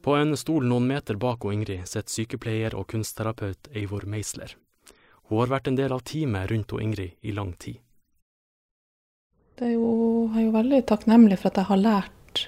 På 0.00 0.14
en 0.16 0.32
stol 0.36 0.64
noen 0.64 0.86
meter 0.88 1.18
bak 1.20 1.44
og 1.44 1.52
Ingrid 1.52 1.84
sitter 1.88 2.08
sykepleier 2.08 2.76
og 2.76 2.86
kunstterapeut 2.88 3.68
Eivor 3.76 4.06
Meisler. 4.08 4.54
Hun 5.28 5.42
har 5.42 5.52
vært 5.52 5.68
en 5.68 5.76
del 5.76 5.92
av 5.92 6.00
teamet 6.08 6.48
rundt 6.50 6.72
og 6.72 6.80
Ingrid 6.82 7.18
i 7.20 7.34
lang 7.36 7.52
tid. 7.60 7.76
Er 9.60 9.74
jo, 9.74 9.90
jeg 10.32 10.40
er 10.40 10.46
jo 10.46 10.54
veldig 10.54 10.80
takknemlig 10.88 11.36
for 11.36 11.50
at 11.50 11.60
jeg 11.60 11.68
har 11.68 11.82
lært 11.82 12.44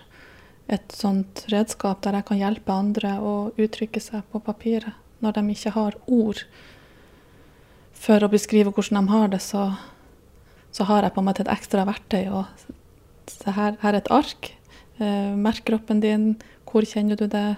et 0.73 0.95
sånt 0.97 1.43
redskap 1.53 2.01
der 2.07 2.17
jeg 2.17 2.27
kan 2.31 2.41
hjelpe 2.41 2.73
andre 2.73 3.19
å 3.21 3.35
uttrykke 3.61 4.01
seg 4.01 4.25
på 4.33 4.41
papiret. 4.41 4.97
Når 5.21 5.37
de 5.37 5.43
ikke 5.53 5.75
har 5.77 5.99
ord 6.09 6.41
for 8.03 8.25
å 8.25 8.31
beskrive 8.33 8.73
hvordan 8.73 9.05
de 9.05 9.13
har 9.13 9.29
det, 9.35 9.43
så, 9.45 9.69
så 10.73 10.89
har 10.89 11.05
jeg 11.05 11.15
på 11.15 11.21
en 11.21 11.29
måte 11.29 11.45
et 11.45 11.53
ekstra 11.53 11.85
verktøy. 11.87 12.25
Og 12.33 13.45
her, 13.45 13.77
her 13.85 13.93
er 13.93 14.01
et 14.01 14.11
ark. 14.11 14.55
Eh, 14.97 15.37
merk 15.37 15.63
kroppen 15.69 16.01
din, 16.03 16.27
hvor 16.73 16.89
kjenner 16.89 17.21
du 17.21 17.29
det? 17.31 17.51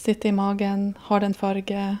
sitter 0.00 0.28
i 0.28 0.32
magen, 0.32 0.94
har 0.98 1.20
den 1.20 1.34
farge. 1.34 1.98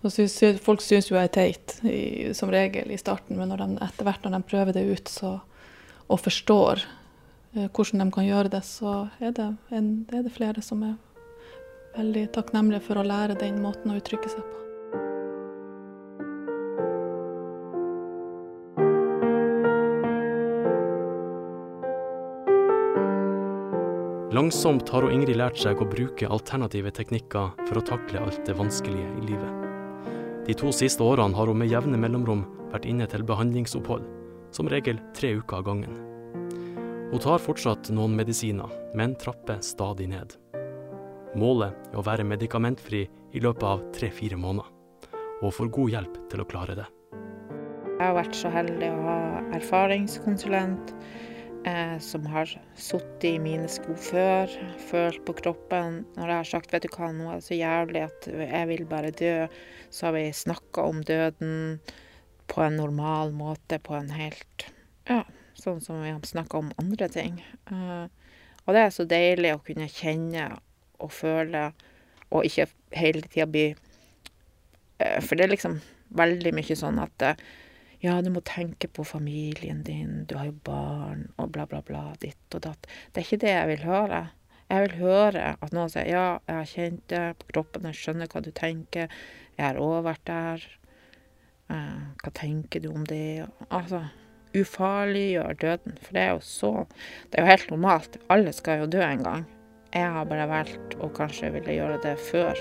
Og 0.00 0.12
synes, 0.12 0.38
folk 0.64 0.82
syns 0.84 1.10
jo 1.10 1.18
jeg 1.18 1.28
er 1.28 1.34
teit, 1.34 1.76
i, 1.84 2.30
som 2.36 2.52
regel, 2.52 2.92
i 2.92 3.00
starten, 3.00 3.36
men 3.36 3.52
de, 3.52 3.68
etter 3.84 4.06
hvert 4.06 4.24
når 4.24 4.36
de 4.36 4.48
prøver 4.52 4.76
det 4.76 4.86
ut 4.88 5.12
så, 5.12 5.34
og 6.08 6.22
forstår 6.22 6.84
eh, 7.56 7.66
hvordan 7.66 8.06
de 8.06 8.08
kan 8.14 8.28
gjøre 8.28 8.54
det, 8.56 8.62
så 8.66 9.10
er 9.20 9.36
det, 9.36 9.50
en, 9.76 9.92
er 10.08 10.24
det 10.24 10.34
flere 10.36 10.64
som 10.64 10.86
er 10.86 10.96
veldig 11.96 12.30
takknemlige 12.36 12.86
for 12.86 13.00
å 13.00 13.06
lære 13.06 13.38
den 13.40 13.60
måten 13.62 13.92
å 13.92 14.00
uttrykke 14.00 14.32
seg 14.32 14.46
på. 14.46 14.59
Langsomt 24.40 24.88
har 24.88 25.04
hun 25.04 25.12
Ingrid 25.12 25.36
lært 25.36 25.58
seg 25.60 25.82
å 25.82 25.84
bruke 25.84 26.28
alternative 26.32 26.88
teknikker 26.96 27.50
for 27.66 27.76
å 27.76 27.82
takle 27.84 28.22
alt 28.24 28.38
det 28.48 28.54
vanskelige 28.56 29.10
i 29.18 29.26
livet. 29.28 29.66
De 30.46 30.54
to 30.56 30.70
siste 30.72 31.04
årene 31.04 31.36
har 31.36 31.50
hun 31.50 31.58
med 31.60 31.68
jevne 31.68 31.98
mellomrom 32.00 32.46
vært 32.70 32.86
inne 32.88 33.04
til 33.12 33.26
behandlingsopphold, 33.28 34.06
som 34.56 34.70
regel 34.72 34.96
tre 35.18 35.34
uker 35.36 35.58
av 35.58 35.66
gangen. 35.66 35.98
Hun 37.10 37.20
tar 37.20 37.44
fortsatt 37.44 37.92
noen 37.92 38.16
medisiner, 38.16 38.72
men 38.96 39.12
trapper 39.20 39.60
stadig 39.66 40.08
ned. 40.08 40.32
Målet 41.36 41.76
er 41.90 42.00
å 42.00 42.06
være 42.08 42.24
medikamentfri 42.24 43.02
i 43.04 43.44
løpet 43.44 43.66
av 43.74 43.84
tre-fire 43.92 44.40
måneder, 44.40 44.72
og 45.42 45.52
får 45.58 45.74
god 45.76 45.98
hjelp 45.98 46.16
til 46.32 46.40
å 46.40 46.48
klare 46.48 46.78
det. 46.80 46.88
Jeg 47.90 48.06
har 48.06 48.16
vært 48.16 48.40
så 48.40 48.56
heldig 48.56 48.88
å 48.88 49.04
ha 49.04 49.18
erfaringskonsulent 49.60 50.96
som 52.00 52.24
har 52.32 52.48
sittet 52.78 53.24
i 53.28 53.38
mine 53.42 53.66
sko 53.68 53.92
før, 53.92 54.52
følt 54.88 55.18
på 55.26 55.34
kroppen. 55.42 55.98
Når 56.16 56.30
jeg 56.32 56.38
har 56.38 56.48
sagt 56.48 56.72
vet 56.72 56.86
du 56.86 56.94
hva, 56.94 57.10
nå 57.12 57.26
er 57.28 57.40
det 57.40 57.44
så 57.44 57.58
jævlig 57.58 58.04
at 58.06 58.28
jeg 58.32 58.68
vil 58.70 58.86
bare 58.88 59.10
dø, 59.12 59.34
så 59.92 60.08
har 60.08 60.14
vi 60.16 60.22
snakka 60.32 60.86
om 60.88 61.02
døden 61.04 61.82
på 62.50 62.62
en 62.62 62.76
normal 62.76 63.32
måte, 63.32 63.78
på 63.78 63.94
en 63.94 64.10
helt 64.14 64.66
Ja, 65.08 65.22
sånn 65.58 65.80
som 65.82 66.02
vi 66.02 66.10
har 66.10 66.20
snakka 66.26 66.58
om 66.58 66.72
andre 66.80 67.08
ting. 67.12 67.38
Eh, 67.70 68.06
og 68.66 68.74
det 68.74 68.82
er 68.82 68.92
så 68.94 69.06
deilig 69.08 69.54
å 69.54 69.62
kunne 69.66 69.88
kjenne 69.90 70.48
og 71.00 71.12
føle, 71.14 71.70
og 72.30 72.46
ikke 72.46 72.68
hele 72.94 73.22
tida 73.24 73.46
bli 73.50 73.64
eh, 73.72 75.18
For 75.24 75.34
det 75.34 75.46
er 75.46 75.54
liksom 75.54 75.80
veldig 76.18 76.52
mye 76.54 76.76
sånn 76.78 77.00
at 77.02 77.26
eh, 77.26 77.42
ja, 78.00 78.16
du 78.24 78.30
må 78.32 78.40
tenke 78.46 78.88
på 78.88 79.04
familien 79.04 79.82
din, 79.84 80.24
du 80.24 80.36
har 80.38 80.48
jo 80.48 80.56
barn, 80.64 81.26
og 81.36 81.50
bla, 81.52 81.66
bla, 81.68 81.82
bla, 81.84 82.04
ditt 82.22 82.56
og 82.56 82.64
datt. 82.64 82.88
Det 83.12 83.20
er 83.20 83.26
ikke 83.26 83.42
det 83.44 83.52
jeg 83.52 83.70
vil 83.74 83.84
høre. 83.84 84.22
Jeg 84.70 84.86
vil 84.86 84.96
høre 85.02 85.44
at 85.60 85.74
noen 85.74 85.90
sier 85.92 86.08
ja, 86.08 86.26
jeg 86.46 86.56
har 86.56 86.70
kjent 86.70 87.04
det 87.12 87.22
på 87.40 87.50
kroppen, 87.52 87.88
jeg 87.90 87.98
skjønner 88.00 88.30
hva 88.30 88.42
du 88.44 88.52
tenker, 88.56 89.12
jeg 89.58 89.64
har 89.66 89.80
òg 89.82 90.04
vært 90.06 90.24
der. 90.30 90.66
Eh, 91.70 92.02
hva 92.22 92.34
tenker 92.34 92.82
du 92.82 92.88
om 92.94 93.04
det? 93.06 93.46
Altså, 93.68 94.04
ufarliggjør 94.56 95.58
døden, 95.60 95.98
for 96.00 96.16
det 96.16 96.22
er 96.24 96.32
jo 96.32 96.40
så 96.42 96.72
Det 97.30 97.38
er 97.38 97.44
jo 97.44 97.52
helt 97.52 97.70
normalt. 97.70 98.20
Alle 98.30 98.54
skal 98.56 98.84
jo 98.84 98.92
dø 98.96 99.02
en 99.04 99.26
gang. 99.26 99.48
Jeg 99.92 100.06
har 100.06 100.24
bare 100.24 100.48
valgt 100.48 100.96
å 101.02 101.10
kanskje 101.12 101.52
ville 101.58 101.76
gjøre 101.76 102.00
det 102.02 102.16
før. 102.30 102.56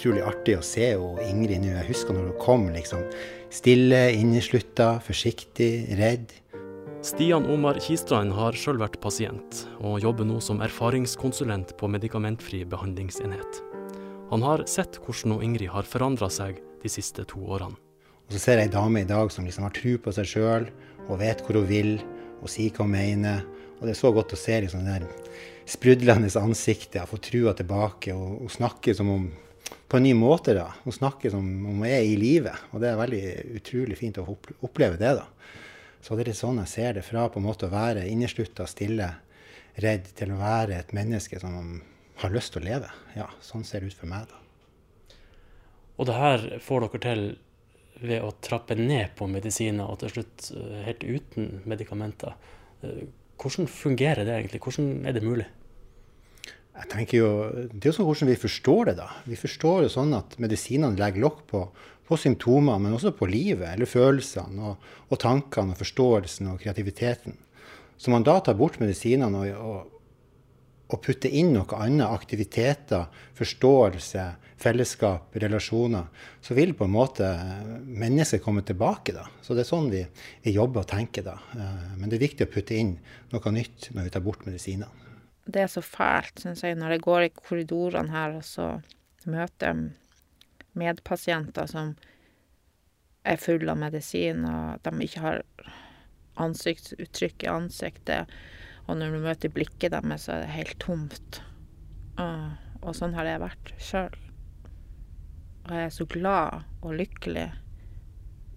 Utrolig 0.00 0.22
artig 0.24 0.54
å 0.56 0.64
se 0.64 0.86
og 0.96 1.18
Ingrid 1.20 1.60
nå. 1.60 1.74
Jeg 1.74 1.88
husker 1.90 2.16
når 2.16 2.30
hun 2.30 2.36
kom, 2.40 2.62
liksom. 2.72 3.02
Stille, 3.52 4.14
inneslutta, 4.16 4.94
forsiktig, 5.04 5.90
redd. 5.98 6.32
Stian 7.04 7.44
Omar 7.52 7.76
Kistrand 7.84 8.32
har 8.32 8.56
sjøl 8.56 8.80
vært 8.80 8.96
pasient, 9.04 9.66
og 9.84 10.00
jobber 10.00 10.24
nå 10.24 10.38
som 10.40 10.62
erfaringskonsulent 10.64 11.74
på 11.76 11.90
medikamentfri 11.92 12.62
behandlingsenhet. 12.68 13.60
Han 14.30 14.44
har 14.46 14.64
sett 14.70 14.96
hvordan 15.04 15.42
Ingrid 15.44 15.72
har 15.74 15.88
forandra 15.88 16.30
seg 16.32 16.62
de 16.80 16.92
siste 16.92 17.26
to 17.28 17.42
årene. 17.44 17.76
Og 18.30 18.36
så 18.36 18.40
ser 18.40 18.60
jeg 18.60 18.70
ei 18.70 18.72
dame 18.72 19.02
i 19.02 19.08
dag 19.08 19.28
som 19.34 19.44
liksom 19.44 19.66
har 19.66 19.76
tro 19.76 19.96
på 20.00 20.16
seg 20.16 20.32
sjøl 20.32 20.68
og 21.10 21.20
vet 21.20 21.44
hvor 21.44 21.60
hun 21.60 21.68
vil 21.68 21.92
og 22.40 22.48
sier 22.48 22.72
hva 22.72 22.86
hun 22.86 22.94
mener. 22.94 23.44
Og 23.80 23.84
det 23.84 23.96
er 23.96 24.00
så 24.00 24.14
godt 24.16 24.32
å 24.32 24.40
se 24.40 24.60
liksom 24.64 24.86
det 24.86 25.00
der 25.02 25.30
sprudlende 25.68 26.30
ansiktet, 26.40 27.04
få 27.10 27.18
trua 27.20 27.52
tilbake 27.58 28.14
og, 28.14 28.46
og 28.46 28.52
snakke 28.54 28.94
som 28.96 29.10
om 29.12 29.30
på 29.88 29.98
en 29.98 30.06
ny 30.06 30.14
måte. 30.14 30.54
da. 30.54 30.68
Hun 30.84 30.94
snakker 30.94 31.32
som 31.34 31.44
om 31.44 31.82
hun 31.82 31.88
er 31.88 32.04
i 32.06 32.16
live, 32.18 32.52
og 32.70 32.82
det 32.82 32.90
er 32.90 33.00
veldig 33.00 33.24
utrolig 33.60 33.98
fint 33.98 34.20
å 34.22 34.26
oppleve 34.66 35.00
det. 35.00 35.14
da. 35.20 35.26
Så 36.00 36.16
det 36.16 36.24
er 36.24 36.32
litt 36.32 36.40
sånn 36.40 36.62
jeg 36.62 36.72
ser 36.72 36.96
det, 36.96 37.04
fra 37.04 37.26
på 37.28 37.40
en 37.40 37.48
måte 37.48 37.68
å 37.68 37.74
være 37.74 38.06
inneslutta, 38.08 38.66
stille, 38.70 39.10
redd, 39.80 40.08
til 40.16 40.32
å 40.32 40.40
være 40.40 40.78
et 40.80 40.94
menneske 40.96 41.40
som 41.42 41.80
har 42.20 42.32
lyst 42.34 42.54
til 42.54 42.64
å 42.64 42.68
leve. 42.68 42.90
Ja, 43.16 43.28
sånn 43.44 43.66
ser 43.68 43.84
det 43.84 43.92
ut 43.92 44.00
for 44.00 44.10
meg, 44.10 44.28
da. 44.30 45.16
Og 46.00 46.08
det 46.08 46.16
her 46.16 46.44
får 46.64 46.86
dere 46.86 47.00
til 47.04 47.24
ved 48.00 48.24
å 48.24 48.32
trappe 48.40 48.76
ned 48.78 49.12
på 49.18 49.28
medisiner 49.28 49.90
og 49.92 49.98
til 50.00 50.14
slutt 50.14 50.46
eh, 50.56 50.76
helt 50.86 51.02
uten 51.04 51.50
medikamenter. 51.68 52.36
Eh, 52.80 53.02
hvordan 53.40 53.68
fungerer 53.68 54.24
det 54.24 54.38
egentlig? 54.38 54.62
Hvordan 54.64 55.04
er 55.08 55.16
det 55.16 55.24
mulig? 55.24 55.48
Jeg 56.80 56.88
tenker 56.94 57.20
jo, 57.20 57.30
Det 57.68 57.84
er 57.84 57.90
jo 57.90 57.96
sånn 57.98 58.08
hvordan 58.08 58.32
vi 58.32 58.40
forstår 58.40 58.90
det. 58.90 58.96
da. 59.02 59.08
Vi 59.28 59.38
forstår 59.38 59.84
det 59.84 59.92
sånn 59.92 60.14
at 60.16 60.38
medisinene 60.40 60.98
legger 60.98 61.26
lokk 61.26 61.46
på, 61.50 61.62
på 62.08 62.18
symptomer, 62.18 62.80
men 62.80 62.96
også 62.96 63.12
på 63.16 63.28
livet, 63.30 63.68
eller 63.74 63.86
følelsene, 63.86 64.72
og, 64.72 64.90
og, 65.08 65.16
tankene, 65.20 65.76
og 65.76 65.80
forståelsen 65.80 66.50
og 66.54 66.60
kreativiteten. 66.64 67.36
Så 68.00 68.10
man 68.10 68.24
da 68.24 68.38
tar 68.40 68.56
bort 68.56 68.80
medisinene 68.80 69.42
og, 69.44 69.50
og, 69.60 69.98
og 70.90 71.02
putter 71.04 71.30
inn 71.36 71.52
noe 71.54 71.68
annet, 71.76 72.08
aktiviteter, 72.08 73.10
forståelse, 73.38 74.24
fellesskap, 74.60 75.36
relasjoner, 75.40 76.08
så 76.44 76.56
vil 76.56 76.72
på 76.76 76.88
en 76.88 76.94
måte 76.96 77.28
mennesket 77.84 78.42
komme 78.44 78.64
tilbake. 78.66 79.14
da. 79.16 79.26
Så 79.44 79.56
det 79.56 79.64
er 79.64 79.70
sånn 79.70 79.92
vi, 79.92 80.02
vi 80.44 80.56
jobber 80.56 80.84
og 80.84 80.90
tenker 80.90 81.24
da. 81.28 81.36
Eh, 81.56 81.94
men 81.96 82.08
det 82.08 82.18
er 82.18 82.26
viktig 82.26 82.48
å 82.48 82.52
putte 82.52 82.76
inn 82.76 82.96
noe 83.32 83.54
nytt 83.54 83.92
når 83.94 84.08
vi 84.08 84.16
tar 84.16 84.24
bort 84.24 84.44
medisinene. 84.48 84.99
Det 85.50 85.64
er 85.64 85.70
så 85.70 85.82
fælt, 85.82 86.42
syns 86.42 86.62
jeg, 86.62 86.76
når 86.78 86.94
jeg 86.94 87.04
går 87.06 87.26
i 87.26 87.34
korridorene 87.34 88.12
her 88.12 88.36
og 88.38 88.44
så 88.46 88.70
møter 89.26 89.72
jeg 89.72 89.90
medpasienter 90.78 91.66
som 91.70 91.94
er 93.26 93.40
fulle 93.40 93.72
av 93.72 93.80
medisin, 93.80 94.44
og 94.48 94.80
de 94.84 95.04
ikke 95.04 95.24
har 95.24 95.42
ansiktsuttrykk 96.40 97.44
i 97.44 97.52
ansiktet. 97.52 98.30
Og 98.86 98.98
når 98.98 99.14
du 99.14 99.24
møter 99.26 99.52
blikket 99.54 99.92
deres, 99.92 100.26
så 100.26 100.36
er 100.36 100.44
det 100.44 100.54
helt 100.54 100.78
tomt. 100.82 101.42
Og, 102.20 102.56
og 102.80 102.96
sånn 102.96 103.14
har 103.16 103.28
det 103.28 103.40
vært 103.42 103.74
sjøl. 103.82 104.16
Og 105.66 105.74
jeg 105.76 105.90
er 105.90 105.94
så 105.94 106.08
glad 106.10 106.64
og 106.80 106.96
lykkelig 106.98 107.50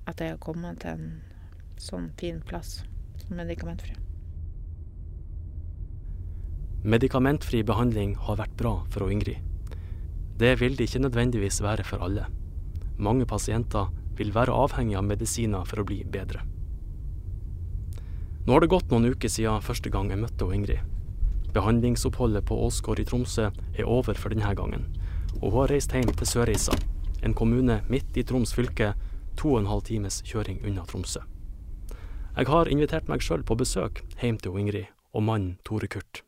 at 0.09 0.23
jeg 0.23 0.35
har 0.35 0.41
kommet 0.43 0.81
til 0.83 0.95
en 0.95 1.11
sånn 1.81 2.09
fin 2.19 2.41
plass 2.47 2.81
som 3.23 3.37
medikamentfri. 3.39 4.02
Medikamentfri 6.83 7.61
behandling 7.63 8.17
har 8.27 8.35
vært 8.41 8.57
bra 8.59 8.73
for 8.91 9.07
Ingrid. 9.07 9.39
Det 10.35 10.57
vil 10.59 10.73
det 10.75 10.89
ikke 10.89 10.99
nødvendigvis 11.05 11.61
være 11.63 11.85
for 11.87 12.03
alle. 12.03 12.25
Mange 12.99 13.23
pasienter 13.25 13.87
vil 14.17 14.33
være 14.35 14.51
avhengig 14.51 14.97
av 14.99 15.05
medisiner 15.07 15.63
for 15.63 15.79
å 15.79 15.85
bli 15.87 16.01
bedre. 16.03 16.41
Nå 18.43 18.51
har 18.51 18.59
det 18.59 18.73
gått 18.73 18.91
noen 18.91 19.13
uker 19.13 19.31
siden 19.31 19.63
første 19.63 19.87
gang 19.93 20.11
jeg 20.11 20.19
møtte 20.25 20.49
Ingrid. 20.51 20.81
Behandlingsoppholdet 21.55 22.43
på 22.49 22.57
Åsgård 22.65 22.99
i 22.99 23.07
Tromsø 23.07 23.47
er 23.47 23.87
over 23.87 24.19
for 24.19 24.35
denne 24.35 24.51
gangen, 24.51 24.83
og 25.39 25.53
hun 25.53 25.59
har 25.61 25.71
reist 25.71 25.95
hjem 25.95 26.11
til 26.11 26.27
Sørreisa, 26.27 26.75
en 27.23 27.37
kommune 27.37 27.79
midt 27.87 28.19
i 28.19 28.25
Troms 28.27 28.51
fylke, 28.51 28.91
to 29.39 29.53
og 29.53 29.61
en 29.61 29.71
halv 29.71 29.87
times 29.87 30.19
kjøring 30.27 30.59
unna 30.67 30.83
Tromsø. 30.83 31.23
Jeg 32.35 32.51
har 32.51 32.67
invitert 32.67 33.07
meg 33.07 33.23
sjøl 33.23 33.47
på 33.47 33.55
besøk 33.55 34.03
hjem 34.19 34.35
til 34.43 34.59
Ingrid 34.59 34.91
og 35.13 35.23
mannen 35.23 35.55
Tore 35.63 35.87
Kurt. 35.87 36.25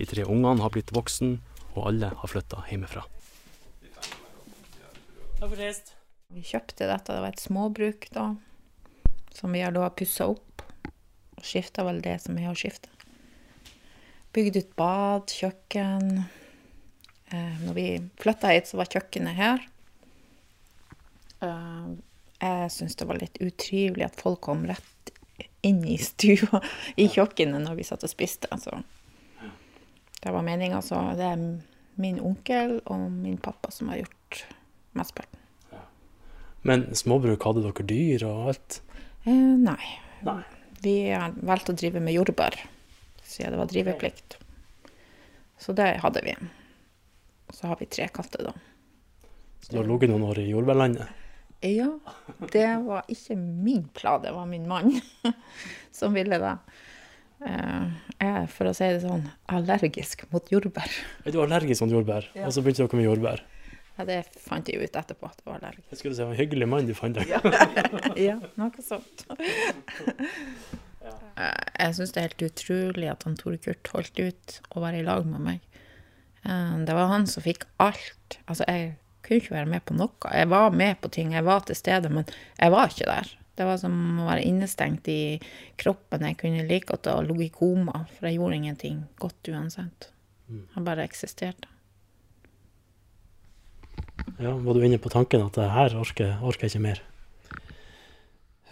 De 0.00 0.06
tre 0.08 0.24
ungene 0.24 0.64
har 0.64 0.72
blitt 0.72 0.94
voksen, 0.96 1.34
og 1.74 1.90
alle 1.90 2.08
har 2.16 2.30
flytta 2.32 2.62
hjemmefra. 2.70 3.02
Takk 5.36 5.42
for 5.42 5.58
sist. 5.60 5.92
Vi 6.32 6.40
kjøpte 6.46 6.86
dette, 6.88 7.12
det 7.12 7.20
var 7.20 7.34
et 7.34 7.42
småbruk 7.42 8.06
da, 8.14 8.30
som 9.36 9.52
vi 9.52 9.60
har 9.60 9.74
da 9.76 9.90
pussa 9.92 10.30
opp. 10.32 10.64
Og 11.36 11.44
skifta 11.44 11.84
vel 11.84 12.00
det 12.04 12.14
som 12.24 12.38
er 12.40 12.48
å 12.48 12.56
skifte. 12.56 12.88
Bygd 14.32 14.56
ut 14.56 14.70
bad, 14.78 15.34
kjøkken. 15.36 16.22
Eh, 17.34 17.60
når 17.66 17.76
vi 17.76 17.86
flytta 18.22 18.54
hit, 18.54 18.70
så 18.70 18.80
var 18.80 18.88
kjøkkenet 18.94 19.36
her. 19.36 19.66
Eh, 21.44 21.90
jeg 22.40 22.72
syns 22.72 22.96
det 22.96 23.08
var 23.10 23.20
litt 23.20 23.36
utrivelig 23.44 24.08
at 24.08 24.16
folk 24.22 24.40
kom 24.48 24.64
rett 24.70 25.12
inn 25.66 25.84
i 25.84 25.98
stua 26.00 26.62
i 26.96 27.10
kjøkkenet 27.12 27.66
når 27.66 27.82
vi 27.82 27.88
satt 27.90 28.08
og 28.08 28.12
spiste. 28.12 28.48
Altså. 28.54 28.80
Det 30.20 30.32
var 30.34 30.44
meninga, 30.44 30.82
så 30.84 31.00
det 31.16 31.26
er 31.26 31.44
min 32.00 32.20
onkel 32.20 32.78
og 32.84 33.10
min 33.12 33.38
pappa 33.40 33.70
som 33.72 33.88
har 33.92 34.02
gjort 34.02 34.44
mesteparten. 34.96 35.38
Men 36.62 36.90
småbruk, 36.94 37.40
hadde 37.44 37.64
dere 37.64 37.86
dyr 37.88 38.24
og 38.28 38.50
alt? 38.52 38.80
Eh, 39.24 39.32
nei. 39.32 39.92
nei. 40.26 40.42
Vi 40.84 40.94
har 41.08 41.32
valgt 41.44 41.72
å 41.72 41.76
drive 41.76 42.02
med 42.04 42.16
jordbær, 42.16 42.56
siden 43.24 43.54
det 43.54 43.60
var 43.62 43.70
driveplikt. 43.72 44.36
Så 45.60 45.72
det 45.76 45.94
hadde 46.04 46.24
vi. 46.24 46.36
Så 47.52 47.68
har 47.68 47.80
vi 47.80 47.88
tre 47.88 48.08
katter, 48.12 48.50
da. 48.50 48.54
Så 49.60 49.72
du 49.72 49.80
har 49.80 49.88
ligget 49.88 50.12
noen 50.12 50.28
år 50.28 50.40
i 50.40 50.48
jordbærlandet? 50.48 51.16
Ja, 51.60 51.90
det 52.52 52.68
var 52.86 53.08
ikke 53.12 53.36
min 53.36 53.84
plan, 53.92 54.22
det 54.24 54.32
var 54.32 54.46
min 54.48 54.68
mann 54.68 54.94
som 55.92 56.16
ville 56.16 56.38
det. 56.40 56.54
Eh, 57.46 57.86
Jeg 58.20 58.28
er, 58.36 58.46
for 58.52 58.68
å 58.68 58.74
si 58.76 58.84
det 58.84 59.00
sånn, 59.02 59.22
allergisk 59.48 60.26
mot 60.32 60.44
jordbær. 60.52 60.90
Er 61.24 61.32
du 61.32 61.38
allergisk 61.40 61.80
mot 61.86 61.90
jordbær, 61.94 62.26
Ja. 62.36 62.46
og 62.46 62.52
så 62.52 62.60
begynte 62.62 62.84
dere 62.86 62.96
med 63.00 63.06
jordbær? 63.08 63.40
Ja, 63.98 64.04
det 64.04 64.18
fant 64.40 64.68
jeg 64.68 64.80
ut 64.82 64.92
etterpå 64.96 65.24
at 65.28 65.40
jeg 65.40 65.46
var 65.46 65.58
allergisk. 65.60 65.88
Jeg 65.90 65.98
skulle 65.98 66.16
si 66.16 66.22
en 66.22 66.36
hyggelig 66.36 66.68
mann 66.68 66.86
du 66.86 66.94
fant 66.94 67.16
deg. 67.16 67.28
Ja, 68.28 68.36
noe 68.56 68.82
sånt. 68.84 69.24
Eh, 71.40 71.56
Jeg 71.80 71.94
syns 71.96 72.10
det 72.12 72.20
er 72.20 72.26
helt 72.28 72.42
utrolig 72.50 73.08
at 73.10 73.22
han 73.24 73.36
Tore 73.38 73.56
Kurt 73.62 73.88
holdt 73.94 74.18
ut 74.20 74.56
å 74.76 74.82
være 74.84 75.00
i 75.00 75.04
lag 75.06 75.24
med 75.26 75.40
meg. 75.40 75.60
Eh, 76.44 76.76
Det 76.84 76.94
var 76.94 77.08
han 77.08 77.26
som 77.26 77.42
fikk 77.42 77.64
alt. 77.80 78.36
Altså, 78.46 78.66
jeg 78.68 78.96
kunne 79.24 79.40
ikke 79.40 79.54
være 79.56 79.70
med 79.72 79.84
på 79.88 79.96
noe. 79.96 80.12
Jeg 80.34 80.48
var 80.52 80.70
med 80.76 81.00
på 81.00 81.10
ting, 81.10 81.32
jeg 81.32 81.44
var 81.44 81.60
til 81.64 81.74
stede, 81.78 82.10
men 82.12 82.26
jeg 82.60 82.70
var 82.70 82.88
ikke 82.92 83.08
der. 83.08 83.32
Det 83.60 83.66
var 83.68 83.76
som 83.76 83.92
å 84.22 84.24
være 84.24 84.46
innestengt 84.48 85.08
i 85.12 85.36
kroppen. 85.76 86.22
Jeg 86.24 86.38
kunne 86.40 86.62
like 86.64 86.88
godt 86.88 87.10
ha 87.10 87.18
ligget 87.20 87.50
i 87.50 87.56
koma, 87.58 88.06
for 88.14 88.30
jeg 88.30 88.38
gjorde 88.38 88.56
ingenting 88.56 89.02
godt 89.20 89.50
uansett. 89.52 90.06
Jeg 90.48 90.84
bare 90.86 91.04
eksisterte. 91.04 91.68
Ja, 94.40 94.54
var 94.56 94.78
du 94.78 94.86
inne 94.86 94.96
på 94.96 95.12
tanken 95.12 95.44
at 95.44 95.58
det 95.60 95.66
her 95.74 95.98
orker, 96.00 96.38
orker 96.40 96.64
jeg 96.64 96.72
ikke 96.72 96.86
mer? 96.86 97.02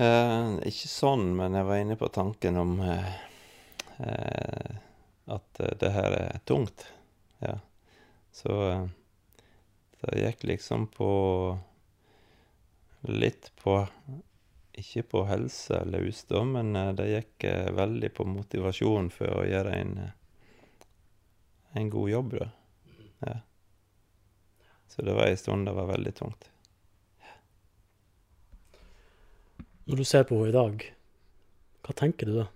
Eh, 0.01 0.57
ikke 0.73 0.89
sånn, 0.89 1.27
men 1.37 1.61
jeg 1.61 1.69
var 1.69 1.83
inne 1.83 1.99
på 2.01 2.09
tanken 2.15 2.57
om 2.65 2.75
eh, 2.89 3.13
eh, 4.09 4.77
at 5.37 5.65
det 5.85 5.93
her 5.93 6.17
er 6.23 6.41
tungt. 6.49 6.87
Ja. 7.45 7.59
Så 8.33 8.57
eh, 8.71 8.89
det 10.01 10.25
gikk 10.25 10.49
liksom 10.55 10.89
på 10.97 11.13
Litt 13.07 13.53
på 13.63 13.77
Ikke 14.79 15.03
på 15.03 15.25
helse 15.27 15.81
eller 15.81 16.07
usdom, 16.07 16.53
men 16.55 16.77
eh, 16.77 16.93
det 16.95 17.09
gikk 17.11 17.45
eh, 17.51 17.71
veldig 17.75 18.13
på 18.15 18.27
motivasjon 18.29 19.11
for 19.11 19.41
å 19.41 19.47
gjøre 19.49 19.73
en, 19.75 19.97
eh, 20.05 20.85
en 21.81 21.91
god 21.91 22.11
jobb, 22.13 22.37
da. 22.39 22.49
Ja. 23.27 23.35
Så 24.89 25.03
det 25.03 25.17
var 25.19 25.27
en 25.27 25.41
stund 25.41 25.67
det 25.67 25.75
var 25.75 25.91
veldig 25.91 26.15
tungt. 26.15 26.47
Når 29.89 29.99
du 29.99 30.05
ser 30.05 30.29
på 30.29 30.39
henne 30.39 30.53
i 30.53 30.55
dag, 30.55 30.87
hva 31.83 31.97
tenker 31.97 32.29
du 32.29 32.39
da? 32.39 32.47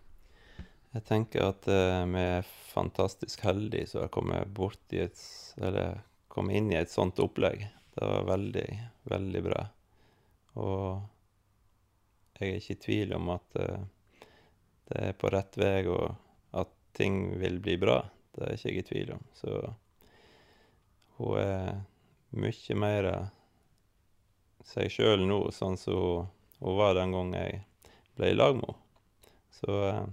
Jeg 0.92 1.06
tenker 1.08 1.46
at 1.48 1.64
vi 1.64 2.20
er 2.20 2.48
fantastisk 2.68 3.40
heldige 3.46 3.88
som 3.88 4.02
har 4.02 4.10
kommet 4.12 4.58
et 4.92 5.22
Eller 5.56 6.02
kommet 6.28 6.58
inn 6.60 6.68
i 6.72 6.76
et 6.76 6.92
sånt 6.92 7.18
opplegg. 7.24 7.64
Det 7.96 8.04
var 8.04 8.28
veldig, 8.28 8.66
veldig 9.08 9.42
bra. 9.46 9.62
Og 10.60 11.00
jeg 12.42 12.52
er 12.52 12.60
ikke 12.60 12.76
i 12.76 12.82
tvil 12.86 13.14
om 13.16 13.30
at 13.34 13.58
uh, 13.60 13.84
det 14.90 15.04
er 15.08 15.16
på 15.18 15.30
rett 15.32 15.56
vei, 15.56 15.86
og 15.88 16.14
at 16.58 16.72
ting 16.98 17.22
vil 17.40 17.60
bli 17.64 17.78
bra. 17.80 18.00
Det 18.36 18.44
er 18.48 18.56
ikke 18.56 18.68
jeg 18.72 18.82
i 18.82 18.88
tvil 18.88 19.12
om. 19.16 19.22
Så 19.36 19.54
hun 21.18 21.38
er 21.40 21.80
mye 22.32 22.76
mer 22.80 23.08
seg 24.66 24.90
sjøl 24.92 25.24
nå, 25.28 25.44
sånn 25.52 25.78
som 25.80 25.98
hun- 25.98 26.26
hun 26.62 26.76
var 26.78 26.94
den 26.94 27.12
gang 27.12 27.32
jeg 27.34 27.64
ble 28.16 28.28
i 28.30 28.34
lag 28.36 28.54
med 28.54 28.68
henne. 28.68 28.78
Så 29.52 29.78
uh, 29.90 30.04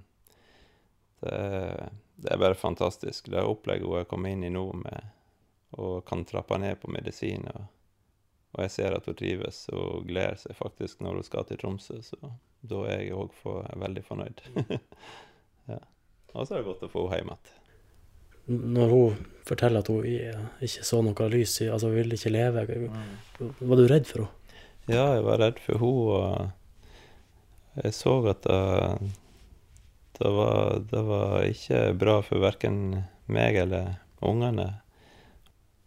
det 1.22 1.34
er, 1.36 1.90
det 2.20 2.32
er 2.34 2.42
bare 2.42 2.56
fantastisk. 2.56 3.30
Det 3.32 3.44
opplegget 3.44 3.88
hun 3.88 3.98
har 4.00 4.08
kommet 4.10 4.32
inn 4.36 4.44
i 4.48 4.50
nå, 4.54 4.66
med, 4.74 5.12
og 5.78 6.06
kan 6.08 6.26
trappe 6.26 6.58
ned 6.58 6.80
på 6.82 6.92
medisin. 6.92 7.46
Og, 7.54 7.68
og 8.56 8.64
jeg 8.66 8.74
ser 8.74 8.96
at 8.98 9.06
hun 9.06 9.18
trives 9.18 9.62
og 9.76 10.08
gleder 10.10 10.40
seg 10.42 10.58
faktisk 10.58 11.04
når 11.06 11.20
hun 11.20 11.28
skal 11.28 11.46
til 11.46 11.60
Tromsø. 11.62 12.00
Så 12.02 12.18
da 12.66 12.82
er 12.90 13.04
jeg 13.04 13.18
òg 13.18 13.36
veldig 13.78 14.04
fornøyd. 14.08 14.42
ja. 15.74 15.80
Og 16.34 16.48
så 16.48 16.56
er 16.56 16.62
det 16.62 16.70
godt 16.72 16.88
å 16.88 16.92
få 16.92 17.06
henne 17.12 17.22
hjem 17.22 17.36
igjen. 17.36 17.56
Når 18.50 18.90
hun 18.90 19.20
forteller 19.46 19.84
at 19.84 19.92
hun 19.94 20.06
ikke 20.66 20.86
så 20.88 21.04
noe 21.06 21.26
lys 21.30 21.60
Altså, 21.68 21.92
hun 21.92 22.00
ville 22.00 22.18
ikke 22.18 22.34
leve. 22.34 22.66
Var 23.38 23.78
du 23.78 23.86
redd 23.86 24.10
for 24.10 24.26
henne? 24.26 24.36
Ja, 24.90 25.06
jeg 25.14 25.26
var 25.28 25.38
redd 25.44 25.62
for 25.62 25.78
henne, 25.78 26.18
og 26.18 27.84
jeg 27.84 27.94
så 27.94 28.16
at 28.32 28.48
det, 28.48 29.10
det, 30.18 30.32
var, 30.34 30.80
det 30.90 31.04
var 31.06 31.36
ikke 31.46 31.82
bra 32.02 32.16
for 32.26 32.42
verken 32.42 32.80
meg 33.30 33.60
eller 33.62 34.00
ungene. 34.26 34.72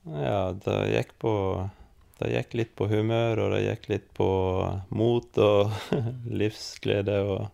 Ja, 0.06 0.52
det 0.54 0.78
gikk 0.94 1.16
på 1.22 1.32
Det 2.20 2.30
gikk 2.30 2.56
litt 2.58 2.74
på 2.78 2.86
humør, 2.90 3.44
og 3.44 3.54
det 3.56 3.62
gikk 3.64 3.88
litt 3.90 4.08
på 4.16 4.28
mot 4.94 5.38
og 5.42 5.92
livsglede 6.42 7.18
og 7.26 7.48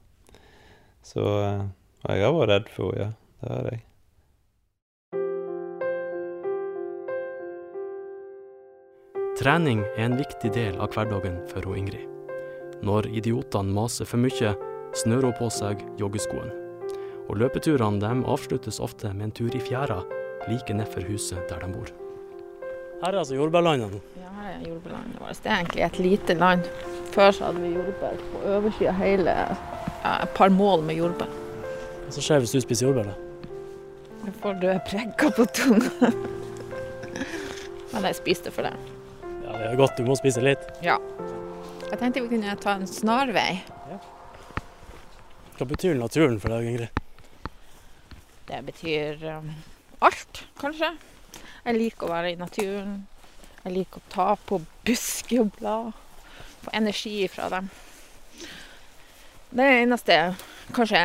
Så 1.08 1.24
eh, 1.24 1.62
jeg 2.08 2.24
har 2.26 2.34
vært 2.36 2.50
redd 2.52 2.72
for 2.74 2.92
henne, 2.92 3.08
ja. 3.08 3.10
Det 3.38 3.54
har 3.54 3.68
jeg. 3.70 3.84
Trening 9.38 9.84
er 9.94 10.08
en 10.08 10.16
viktig 10.18 10.50
del 10.50 10.80
av 10.82 10.90
hverdagen 10.90 11.36
for 11.46 11.62
hun 11.62 11.78
Ingrid. 11.84 12.08
Når 12.82 13.06
idiotene 13.20 13.70
maser 13.74 14.08
for 14.10 14.18
mye, 14.18 14.50
snører 14.98 15.28
hun 15.28 15.38
på 15.38 15.50
seg 15.54 15.84
joggeskoen. 16.00 16.50
Og 17.28 17.38
løpeturene 17.38 18.02
dem 18.02 18.26
avsluttes 18.26 18.82
ofte 18.82 19.12
med 19.14 19.28
en 19.28 19.36
tur 19.38 19.54
i 19.54 19.62
fjæra 19.62 20.02
like 20.50 20.74
nedfor 20.74 21.06
huset 21.06 21.46
der 21.50 21.62
de 21.62 21.72
bor. 21.76 22.07
Her 22.98 23.14
er 23.14 23.18
altså 23.20 23.36
jordbærlandet 23.38 23.92
nå. 23.92 24.00
Ja, 24.18 24.30
her 24.40 24.50
er 24.56 24.62
jordbærlandet 24.68 25.20
vårt. 25.20 25.40
Det 25.42 25.50
er 25.50 25.56
egentlig 25.60 25.82
et 25.86 25.98
lite 25.98 26.34
land. 26.34 26.64
Før 27.14 27.30
så 27.30 27.44
hadde 27.48 27.62
vi 27.62 27.70
jordbær 27.76 28.16
på 28.32 28.40
oversida 28.56 28.92
hele 28.98 29.34
ja, 29.34 30.12
et 30.22 30.34
par 30.34 30.50
mål 30.54 30.82
med 30.88 30.98
jordbær. 30.98 31.30
Hva 32.04 32.14
som 32.16 32.24
skjer 32.24 32.42
hvis 32.42 32.56
du 32.56 32.60
spiser 32.64 32.88
jordbær? 32.88 33.12
da? 33.12 33.14
Jeg 34.26 34.34
får 34.42 34.58
røde 34.64 34.80
prekker 34.88 35.30
på 35.36 35.46
tunga. 35.56 36.10
Men 37.92 38.08
jeg 38.10 38.18
spiste 38.18 38.50
for 38.52 38.66
det. 38.66 38.74
Ja, 39.44 39.52
Det 39.52 39.66
er 39.70 39.76
godt, 39.78 39.98
du 39.98 40.04
må 40.04 40.16
spise 40.18 40.42
litt. 40.44 40.66
Ja. 40.84 40.98
Jeg 41.88 41.98
tenkte 42.02 42.20
vi 42.26 42.32
kunne 42.34 42.56
ta 42.60 42.74
en 42.76 42.86
snarvei. 42.90 43.62
Hva 45.58 45.66
betyr 45.66 45.96
naturen 45.98 46.36
for 46.42 46.52
deg, 46.54 46.66
Ingrid? 46.70 47.04
Det 48.48 48.58
betyr 48.66 49.24
um, 49.38 49.48
alt, 50.06 50.42
kanskje. 50.60 50.92
Jeg 51.68 51.76
liker 51.76 52.06
å 52.08 52.14
være 52.14 52.30
i 52.32 52.36
naturen. 52.40 52.92
Jeg 53.60 53.72
liker 53.74 54.00
å 54.00 54.08
ta 54.08 54.26
på 54.40 54.56
busker 54.88 55.42
og 55.42 55.50
blad. 55.58 55.90
Få 56.62 56.72
energi 56.72 57.26
fra 57.28 57.50
dem. 57.52 57.68
Det 59.50 59.66
er 59.66 59.82
eneste 59.82 60.16
kanskje 60.72 61.02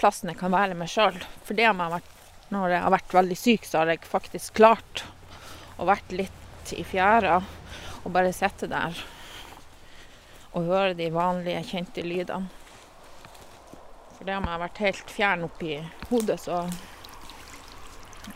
plassen 0.00 0.32
jeg 0.32 0.40
kan 0.40 0.50
være 0.50 0.74
meg 0.74 0.90
sjøl. 0.90 1.14
For 1.46 1.54
det 1.54 1.68
har 1.68 1.78
jeg 1.78 1.94
vært, 1.94 2.10
når 2.50 2.74
jeg 2.74 2.82
har 2.88 2.94
vært 2.96 3.14
veldig 3.20 3.38
syk, 3.38 3.68
så 3.68 3.84
har 3.84 3.92
jeg 3.92 4.02
faktisk 4.10 4.58
klart 4.58 5.04
å 5.78 5.86
vært 5.86 6.10
litt 6.10 6.74
i 6.74 6.82
fjæra 6.82 7.38
og 8.02 8.10
bare 8.10 8.34
sitte 8.34 8.66
der 8.66 8.98
og 10.52 10.66
høre 10.66 10.98
de 10.98 11.06
vanlige, 11.14 11.62
kjente 11.70 12.02
lydene. 12.02 12.50
For 14.16 14.26
det 14.26 14.34
har 14.34 14.50
jeg 14.50 14.64
vært 14.66 14.84
helt 14.88 15.14
fjern 15.20 15.46
oppi 15.46 15.78
hodet, 16.10 16.40
så 16.42 16.64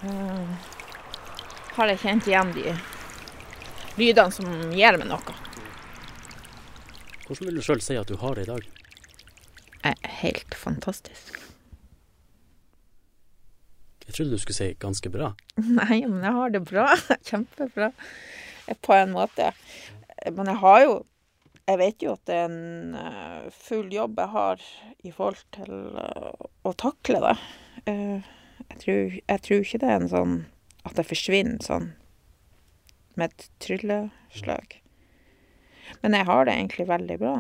eh, 0.07 0.76
har 1.77 1.91
jeg 1.93 2.01
kjent 2.03 2.27
igjen 2.31 2.53
de 2.57 2.75
lydene 4.01 4.33
som 4.35 4.49
gir 4.77 4.99
meg 5.01 5.09
noe. 5.11 5.35
Hvordan 7.27 7.49
vil 7.49 7.59
du 7.59 7.65
sjøl 7.67 7.81
si 7.83 7.97
at 7.99 8.09
du 8.11 8.17
har 8.21 8.35
det 8.39 8.47
i 8.47 8.53
dag? 8.53 8.67
er 9.87 10.09
helt 10.21 10.55
fantastisk. 10.59 11.37
Jeg 14.07 14.15
trodde 14.17 14.35
du 14.37 14.39
skulle 14.43 14.57
si 14.59 14.69
ganske 14.83 15.11
bra. 15.15 15.33
Nei, 15.79 16.01
men 16.07 16.23
jeg 16.25 16.35
har 16.39 16.55
det 16.55 16.63
bra. 16.67 16.87
Kjempebra. 17.29 17.91
Eh, 18.67 18.79
På 18.83 18.95
en 18.97 19.13
måte. 19.15 19.53
Eh, 20.19 20.33
Men 20.35 20.47
jeg 20.53 20.61
har 20.63 20.81
jo 20.85 20.97
Jeg 21.67 21.79
vet 21.81 22.03
jo 22.07 22.13
at 22.15 22.23
det 22.31 22.35
er 22.39 22.45
en 22.47 22.95
eh, 22.95 23.47
full 23.51 23.89
jobb 23.91 24.19
jeg 24.23 24.31
har 24.35 24.61
i 25.03 25.11
forhold 25.15 25.43
til 25.57 25.73
eh, 25.99 26.45
å 26.67 26.73
takle 26.79 27.23
det. 27.25 27.33
Eh, 27.91 28.29
Jeg 28.71 28.79
tror, 28.83 29.17
jeg 29.19 29.43
tror 29.47 29.65
ikke 29.65 29.81
det 29.83 29.91
er 29.91 30.01
en 30.01 30.11
sånn 30.13 30.37
at 30.87 30.97
det 30.99 31.07
forsvinner 31.09 31.63
sånn 31.65 31.93
med 33.17 33.33
et 33.33 33.47
trylleslag. 33.65 34.81
Men 36.03 36.17
jeg 36.17 36.29
har 36.29 36.45
det 36.47 36.57
egentlig 36.57 36.89
veldig 36.89 37.19
bra. 37.23 37.37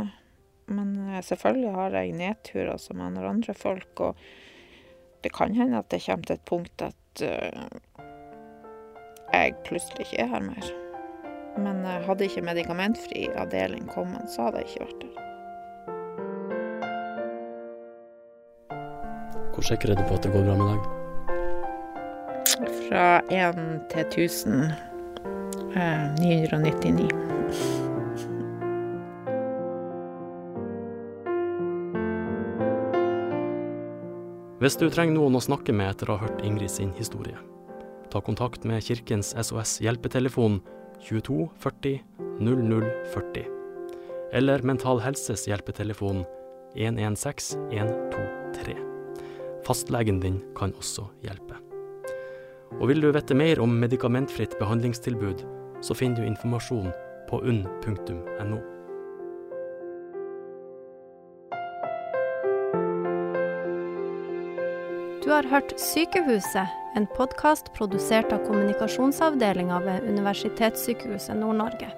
Men 0.66 0.96
eh, 1.10 1.22
selvfølgelig 1.22 1.74
har 1.76 1.96
jeg 2.00 2.16
nedturer 2.18 2.80
som 2.82 3.02
andre 3.04 3.28
andre 3.28 3.54
folk, 3.54 4.00
og 4.00 4.16
det 5.22 5.32
kan 5.34 5.54
hende 5.54 5.78
at 5.78 5.90
det 5.90 6.02
kommer 6.06 6.26
til 6.26 6.38
et 6.38 6.48
punkt 6.48 6.82
at 6.86 7.22
uh, 7.22 7.66
jeg 9.32 9.54
plutselig 9.66 10.06
ikke 10.06 10.22
er 10.22 10.32
her 10.34 10.44
mer. 10.44 10.72
Men 11.58 11.80
uh, 11.86 12.02
hadde 12.06 12.28
ikke 12.28 12.44
medikamentfri 12.46 13.26
avdeling 13.34 13.88
kommet, 13.90 14.30
så 14.30 14.48
hadde 14.48 14.62
jeg 14.62 14.70
ikke 14.70 14.84
vært 14.86 15.06
der. 15.06 15.22
Hvor 19.56 19.64
sikker 19.64 19.90
er 19.90 19.98
du 19.98 20.04
på 20.04 20.14
at 20.14 20.22
det 20.22 20.34
går 20.34 20.46
bra 20.46 20.60
med 20.60 20.68
deg? 20.74 20.95
Fra 22.86 23.18
1 23.34 23.56
til 23.90 24.04
1000 24.06 24.60
eh, 25.74 26.04
999. 26.22 27.08
Hvis 34.62 34.78
du 34.78 34.86
trenger 34.86 35.18
noen 35.18 35.34
å 35.34 35.42
snakke 35.42 35.74
med 35.74 35.90
etter 35.92 36.10
å 36.10 36.16
ha 36.16 36.28
hørt 36.28 36.46
Ingrid 36.46 36.70
sin 36.72 36.94
historie, 36.94 37.36
ta 38.14 38.22
kontakt 38.22 38.62
med 38.62 38.86
Kirkens 38.86 39.34
SOS 39.34 39.80
hjelpetelefon 39.82 40.60
22 41.02 41.50
40 41.66 42.00
00 42.38 42.88
40, 43.12 43.44
eller 44.38 44.62
Mental 44.62 45.02
Helses 45.02 45.48
hjelpetelefon 45.50 46.22
116 46.78 47.68
123. 47.74 48.78
Fastlegen 49.66 50.22
din 50.22 50.42
kan 50.54 50.74
også 50.78 51.10
hjelpe. 51.26 51.65
Og 52.76 52.90
vil 52.90 53.00
du 53.00 53.08
vite 53.12 53.34
mer 53.34 53.60
om 53.64 53.78
medikamentfritt 53.80 54.58
behandlingstilbud, 54.60 55.44
så 55.80 55.94
finner 55.96 56.20
du 56.20 56.28
informasjon 56.28 56.90
på 57.30 57.40
unn.no. 57.40 58.58
Du 65.24 65.32
har 65.32 65.48
hørt 65.50 65.72
Sykehuset, 65.80 66.68
en 66.94 67.08
podkast 67.16 67.72
produsert 67.74 68.30
av 68.32 68.44
kommunikasjonsavdelinga 68.46 69.80
ved 69.82 70.06
Universitetssykehuset 70.06 71.36
Nord-Norge. 71.40 71.90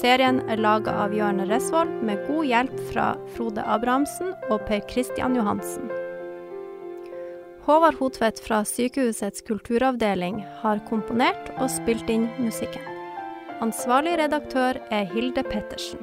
Serien 0.00 0.42
er 0.50 0.60
laga 0.60 0.96
av 1.04 1.14
Jørn 1.16 1.44
Resvoll 1.48 1.92
med 2.04 2.26
god 2.26 2.50
hjelp 2.50 2.82
fra 2.90 3.06
Frode 3.36 3.64
Abrahamsen 3.64 4.34
og 4.50 4.66
Per 4.68 4.82
Christian 4.90 5.38
Johansen. 5.38 5.97
Håvard 7.68 7.98
Hotvedt 8.00 8.38
fra 8.40 8.62
Sykehusets 8.64 9.42
kulturavdeling 9.44 10.38
har 10.62 10.78
komponert 10.88 11.50
og 11.60 11.68
spilt 11.68 12.08
inn 12.08 12.24
musikken. 12.40 12.86
Ansvarlig 13.60 14.14
redaktør 14.16 14.78
er 14.88 15.04
Hilde 15.10 15.44
Pettersen. 15.44 16.00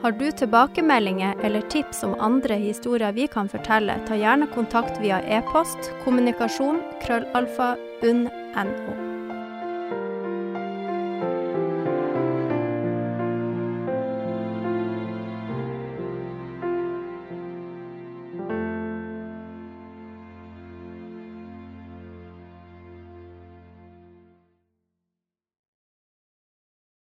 Har 0.00 0.16
du 0.16 0.24
tilbakemeldinger 0.32 1.44
eller 1.44 1.68
tips 1.68 2.00
om 2.08 2.16
andre 2.24 2.56
historier 2.56 3.12
vi 3.12 3.28
kan 3.28 3.52
fortelle, 3.52 3.98
ta 4.08 4.16
gjerne 4.16 4.48
kontakt 4.56 4.96
via 5.04 5.20
e-post 5.28 5.92
kommunikasjon 6.06 6.80
krøllalfa 7.04 7.74
unn.no. 8.00 9.09